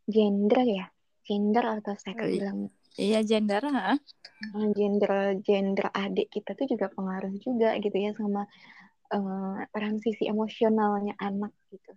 gender 0.09 0.65
ya, 0.65 0.87
gender 1.23 1.65
atau 1.81 1.95
seks 1.95 2.19
oh, 2.19 2.29
bilang. 2.29 2.59
Iya 2.95 3.27
gender, 3.27 3.63
ha? 3.75 3.99
Gender 4.75 5.35
gender 5.43 5.87
adik 5.91 6.31
kita 6.31 6.55
tuh 6.55 6.67
juga 6.71 6.87
pengaruh 6.95 7.35
juga 7.43 7.75
gitu 7.83 7.97
ya 7.97 8.15
sama 8.15 8.47
uh, 9.11 9.59
transisi 9.75 10.31
emosionalnya 10.31 11.19
anak 11.19 11.51
gitu. 11.75 11.93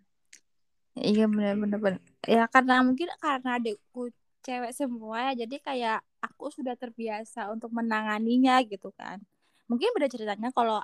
Iya 0.98 1.30
benar-benar. 1.30 2.02
Ya 2.26 2.50
karena 2.50 2.82
mungkin 2.82 3.14
karena 3.22 3.62
adikku 3.62 4.10
cewek 4.42 4.74
semua 4.74 5.30
ya 5.30 5.46
jadi 5.46 5.56
kayak 5.62 6.00
aku 6.22 6.50
sudah 6.54 6.74
terbiasa 6.74 7.52
untuk 7.54 7.72
menanganinya 7.74 8.62
gitu 8.66 8.92
kan 8.94 9.22
mungkin 9.68 9.92
beda 9.96 10.08
ceritanya 10.08 10.50
kalau 10.56 10.80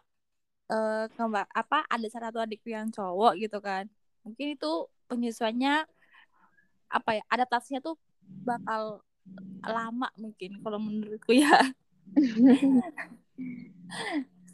uh, 0.71 1.05
apa 1.53 1.77
ada 1.87 2.07
satu 2.07 2.43
adik 2.43 2.63
yang 2.67 2.91
cowok 2.91 3.39
gitu 3.39 3.59
kan 3.63 3.87
mungkin 4.23 4.55
itu 4.55 4.71
penyesuaiannya 5.07 5.85
apa 6.93 7.09
ya 7.17 7.23
adaptasinya 7.27 7.81
tuh 7.81 7.97
bakal 8.45 9.01
lama 9.63 10.11
mungkin 10.19 10.59
kalau 10.61 10.77
menurutku 10.77 11.33
ya 11.33 11.73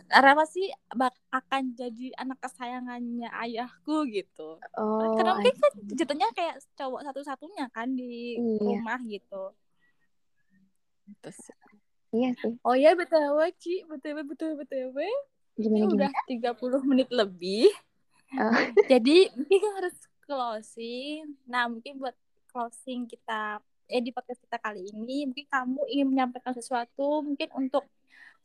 Rama 0.10 0.42
sih 0.50 0.74
bak 0.90 1.14
akan 1.30 1.78
jadi 1.78 2.10
anak 2.18 2.42
kesayangannya 2.42 3.30
ayahku 3.30 4.10
gitu. 4.10 4.58
Oh, 4.74 5.14
Karena 5.14 5.38
mungkin 5.38 5.54
kan 5.54 5.74
jatuhnya 5.94 6.34
kayak 6.34 6.66
cowok 6.74 7.06
satu-satunya 7.06 7.70
kan 7.70 7.94
di 7.94 8.42
iya. 8.42 8.58
rumah 8.58 8.98
gitu. 9.06 9.54
Terus, 11.22 11.40
iya 12.14 12.30
sih. 12.38 12.54
Oh 12.62 12.76
iya 12.78 12.94
betul 12.94 13.22
Ci, 13.58 13.86
betul 13.86 14.22
betul 14.26 14.52
betul 14.60 14.94
Ini 15.60 15.92
udah 15.92 16.12
tiga 16.30 16.56
puluh 16.56 16.80
menit 16.86 17.12
lebih. 17.12 17.68
Oh. 18.38 18.54
Jadi 18.92 19.28
mungkin 19.34 19.72
harus 19.76 19.96
closing. 20.24 21.36
Nah 21.50 21.68
mungkin 21.68 21.98
buat 21.98 22.16
closing 22.50 23.10
kita 23.10 23.62
eh 23.90 24.02
di 24.06 24.14
podcast 24.14 24.38
kita 24.46 24.62
kali 24.62 24.86
ini 24.94 25.26
mungkin 25.26 25.50
kamu 25.50 25.82
ingin 25.90 26.08
menyampaikan 26.14 26.54
sesuatu 26.54 27.26
mungkin 27.26 27.50
untuk 27.58 27.90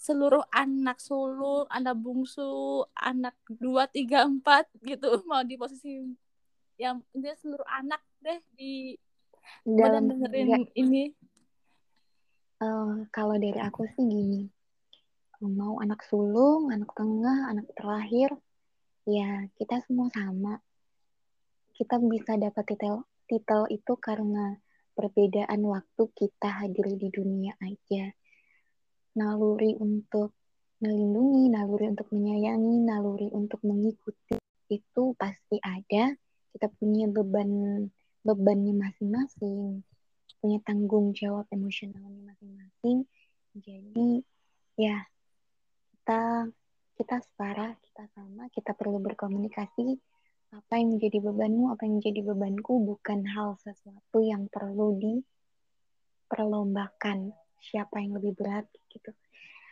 seluruh 0.00 0.40
anak 0.50 0.98
sulung, 0.98 1.68
anak 1.68 1.94
bungsu, 2.00 2.82
anak 2.96 3.36
dua, 3.46 3.84
tiga, 3.86 4.24
empat 4.24 4.66
gitu 4.82 5.20
mau 5.28 5.44
di 5.44 5.60
posisi 5.60 6.00
yang 6.80 6.98
dia 7.14 7.36
seluruh 7.38 7.66
anak 7.70 8.02
deh 8.18 8.40
di 8.56 8.98
dalam 9.62 10.10
dengerin 10.10 10.48
ya. 10.48 10.58
ini. 10.74 11.12
Uh, 12.64 13.04
kalau 13.12 13.36
dari 13.36 13.60
aku 13.60 13.84
sih 13.92 14.00
gini, 14.08 14.48
mau 15.44 15.76
anak 15.84 16.00
sulung, 16.08 16.72
anak 16.72 16.96
tengah, 16.96 17.52
anak 17.52 17.68
terakhir, 17.76 18.32
ya 19.04 19.44
kita 19.60 19.84
semua 19.84 20.08
sama. 20.16 20.64
Kita 21.76 22.00
bisa 22.00 22.40
dapat 22.40 22.64
titel 22.64 23.04
titel 23.28 23.68
itu 23.68 23.92
karena 24.00 24.56
perbedaan 24.96 25.60
waktu 25.60 26.02
kita 26.16 26.64
hadir 26.64 26.88
di 26.96 27.12
dunia 27.12 27.52
aja 27.60 28.16
naluri 29.12 29.76
untuk 29.76 30.32
melindungi, 30.80 31.52
naluri 31.52 31.92
untuk 31.92 32.08
menyayangi, 32.16 32.80
naluri 32.80 33.28
untuk 33.28 33.60
mengikuti 33.60 34.40
itu 34.72 35.04
pasti 35.20 35.60
ada. 35.60 36.16
Kita 36.56 36.72
punya 36.80 37.12
beban 37.12 37.50
bebannya 38.24 38.72
masing-masing, 38.72 39.84
punya 40.44 40.60
tanggung 40.60 41.16
jawab 41.16 41.48
emosionalnya 41.48 42.20
masing-masing. 42.28 43.08
Jadi 43.56 44.20
ya 44.76 45.08
kita 45.96 46.52
kita 47.00 47.16
setara, 47.24 47.72
kita 47.80 48.04
sama, 48.12 48.52
kita 48.52 48.76
perlu 48.76 49.00
berkomunikasi. 49.00 49.96
Apa 50.52 50.76
yang 50.76 51.00
menjadi 51.00 51.24
bebanmu, 51.24 51.72
apa 51.72 51.88
yang 51.88 51.96
menjadi 51.96 52.28
bebanku 52.28 52.76
bukan 52.76 53.24
hal 53.24 53.56
sesuatu 53.56 54.20
yang 54.20 54.52
perlu 54.52 55.00
diperlombakan 55.00 57.32
siapa 57.64 58.04
yang 58.04 58.20
lebih 58.20 58.36
berat 58.36 58.68
gitu. 58.92 59.16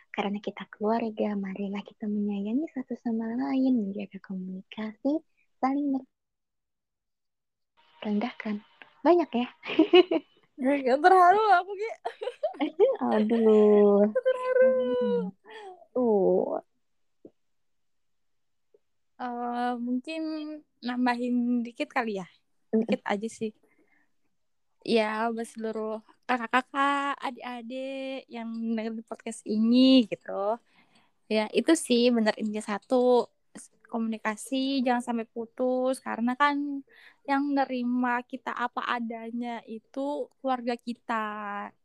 Karena 0.09 0.41
kita 0.41 0.65
keluarga, 0.73 1.37
marilah 1.37 1.85
kita 1.85 2.09
menyayangi 2.09 2.65
satu 2.73 2.97
sama 2.97 3.29
lain, 3.29 3.77
menjaga 3.77 4.17
komunikasi, 4.25 5.21
saling 5.61 6.01
merendahkan. 8.01 8.65
Banyak 9.05 9.29
ya. 9.37 9.53
Gak 10.59 10.99
terharu 11.01 11.43
aku 11.57 11.71
gitu. 11.73 12.09
Aduh. 13.13 14.05
Terharu. 14.13 14.73
Tuh. 15.93 16.61
Uh, 19.17 19.73
mungkin 19.79 20.21
nambahin 20.83 21.65
dikit 21.65 21.89
kali 21.89 22.21
ya. 22.21 22.27
Dikit 22.69 23.01
aja 23.05 23.27
sih. 23.29 23.51
Ya, 24.83 25.31
buat 25.31 25.47
seluruh 25.47 26.03
kakak-kakak, 26.27 27.15
adik-adik 27.23 28.27
yang 28.27 28.51
dengerin 28.75 28.99
podcast 29.07 29.39
ini 29.47 30.03
gitu. 30.11 30.59
Ya, 31.31 31.47
itu 31.55 31.71
sih 31.73 32.11
bener 32.11 32.35
intinya 32.35 32.75
satu 32.75 33.31
komunikasi 33.93 34.81
jangan 34.81 35.05
sampai 35.05 35.29
putus. 35.29 36.01
Karena 36.01 36.33
kan 36.33 36.81
yang 37.29 37.43
nerima 37.53 38.25
kita 38.25 38.49
apa 38.49 38.81
adanya 38.89 39.61
itu 39.69 40.25
keluarga 40.41 40.73
kita. 40.73 41.27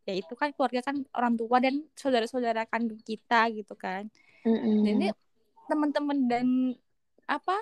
Ya 0.08 0.14
itu 0.16 0.32
kan 0.32 0.56
keluarga 0.56 0.80
kan 0.80 1.04
orang 1.12 1.36
tua 1.36 1.60
dan 1.60 1.84
saudara-saudara 1.92 2.64
kandung 2.64 3.00
kita 3.04 3.52
gitu 3.52 3.76
kan. 3.76 4.08
Mm-hmm. 4.46 4.76
jadi 4.86 5.06
teman-teman 5.66 6.18
dan 6.30 6.46
apa 7.26 7.58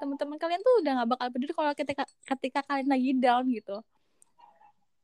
teman-teman 0.00 0.38
kalian 0.38 0.62
tuh 0.62 0.74
udah 0.80 0.92
nggak 1.02 1.10
bakal 1.12 1.26
peduli 1.34 1.52
kalau 1.52 1.72
ketika 1.76 2.04
ketika 2.36 2.60
kalian 2.64 2.88
lagi 2.88 3.10
down 3.16 3.44
gitu. 3.52 3.76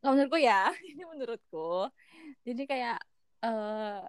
Nggak 0.01 0.13
menurutku 0.17 0.39
ya 0.41 0.73
ini 0.91 1.03
menurutku. 1.05 1.91
Jadi 2.47 2.63
kayak 2.65 2.99
uh, 3.45 4.07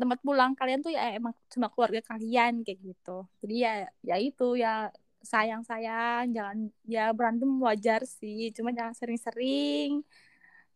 tempat 0.00 0.18
pulang 0.24 0.56
kalian 0.56 0.80
tuh 0.80 0.92
ya 0.92 1.12
emang 1.14 1.36
cuma 1.52 1.68
keluarga 1.68 2.00
kalian 2.02 2.64
kayak 2.64 2.80
gitu. 2.80 3.28
Jadi 3.44 3.54
ya 3.60 3.72
ya 4.00 4.16
itu 4.16 4.56
ya 4.56 4.88
sayang 5.20 5.62
sayang 5.68 6.32
jangan 6.32 6.58
ya 6.88 7.12
berantem 7.12 7.50
wajar 7.60 8.02
sih. 8.08 8.50
Cuma 8.56 8.72
jangan 8.72 8.96
sering-sering 8.96 10.00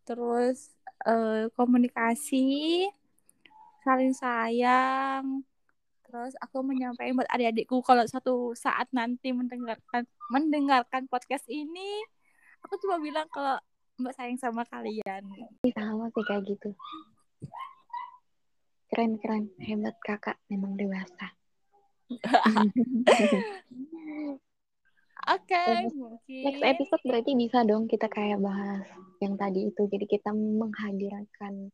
terus 0.04 0.70
uh, 1.08 1.48
komunikasi 1.56 2.84
saling 3.82 4.12
sayang. 4.12 5.42
Terus 6.04 6.36
aku 6.38 6.62
menyampaikan 6.62 7.18
buat 7.18 7.30
adik-adikku 7.32 7.80
kalau 7.82 8.04
suatu 8.06 8.52
saat 8.54 8.86
nanti 8.94 9.32
mendengarkan 9.34 10.06
mendengarkan 10.30 11.10
podcast 11.10 11.44
ini 11.50 12.04
aku 12.62 12.78
cuma 12.80 13.02
bilang 13.02 13.26
kalau 13.32 13.58
mbak 13.98 14.14
sayang 14.14 14.38
sama 14.38 14.62
kalian. 14.68 15.24
Sama 15.72 16.06
sih 16.12 16.24
kayak 16.28 16.44
gitu 16.46 16.76
keren 18.94 19.18
keren 19.18 19.50
hebat 19.58 19.98
kakak 20.06 20.38
memang 20.46 20.78
dewasa 20.78 21.34
Oke, 25.24 25.56
okay, 25.56 25.88
mungkin. 25.96 26.42
Next 26.44 26.60
episode 26.60 27.02
berarti 27.08 27.32
bisa 27.32 27.64
dong 27.64 27.88
kita 27.88 28.12
kayak 28.12 28.44
bahas 28.44 28.84
yang 29.24 29.40
tadi 29.40 29.72
itu. 29.72 29.88
Jadi 29.88 30.04
kita 30.04 30.36
menghadirkan. 30.36 31.72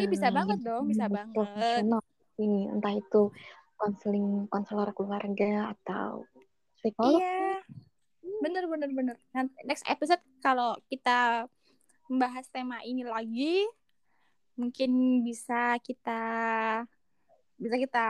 Iya 0.00 0.06
uh, 0.08 0.10
bisa 0.10 0.32
banget 0.32 0.64
dong, 0.64 0.88
bisa 0.88 1.12
banget. 1.12 1.36
Profesional 1.36 2.00
ini 2.40 2.72
entah 2.72 2.96
itu 2.96 3.28
konseling 3.76 4.48
konselor 4.48 4.96
keluarga 4.96 5.76
atau 5.76 6.24
psikolog. 6.80 7.20
Iya. 7.20 7.60
Bener 8.40 8.64
bener 8.64 8.90
bener. 8.96 9.16
Next 9.68 9.84
episode 9.84 10.24
kalau 10.40 10.72
kita 10.88 11.44
membahas 12.08 12.48
tema 12.48 12.80
ini 12.80 13.04
lagi, 13.04 13.68
mungkin 14.58 15.22
bisa 15.22 15.78
kita 15.80 16.22
bisa 17.56 17.76
kita 17.78 18.04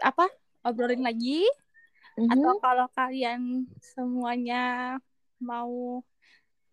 apa 0.00 0.26
obrolin 0.64 1.04
lagi? 1.04 1.44
Mm-hmm. 2.18 2.34
atau 2.34 2.54
kalau 2.58 2.86
kalian 2.98 3.70
semuanya 3.78 4.98
mau 5.38 6.02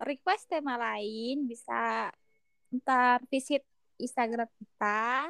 request 0.02 0.50
tema 0.50 0.74
lain 0.74 1.46
bisa 1.46 2.10
ntar 2.74 3.22
visit 3.30 3.62
Instagram 4.02 4.50
kita 4.58 5.30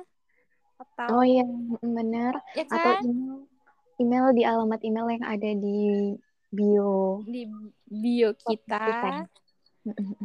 atau 0.79 1.19
oh 1.19 1.25
iya 1.27 1.43
benar. 1.83 2.39
Ya 2.55 2.63
kan? 2.63 2.79
atau 2.79 2.93
email 3.03 3.43
email 3.99 4.25
di 4.31 4.43
alamat 4.47 4.79
email 4.87 5.07
yang 5.19 5.25
ada 5.27 5.51
di 5.51 6.15
bio 6.47 7.19
di 7.27 7.43
bio 7.83 8.31
kita, 8.39 9.27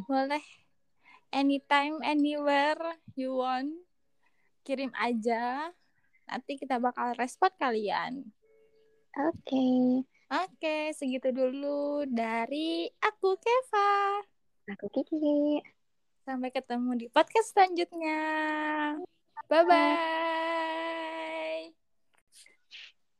boleh 0.06 0.44
anytime 1.30 1.98
anywhere 2.02 2.78
you 3.16 3.34
want 3.34 3.70
kirim 4.66 4.90
aja 4.98 5.70
nanti 6.30 6.54
kita 6.60 6.78
bakal 6.78 7.14
respon 7.18 7.50
kalian 7.58 8.30
Oke. 9.18 9.42
Okay. 9.42 10.06
Oke, 10.30 10.94
segitu 10.94 11.34
dulu 11.34 12.06
dari 12.06 12.86
aku 13.02 13.34
Keva. 13.42 14.22
Aku 14.70 14.86
Kiki. 14.94 15.58
Sampai 16.22 16.54
ketemu 16.54 16.94
di 16.94 17.06
podcast 17.10 17.50
selanjutnya. 17.50 18.22
Bye 19.50 19.66
bye. 19.66 21.18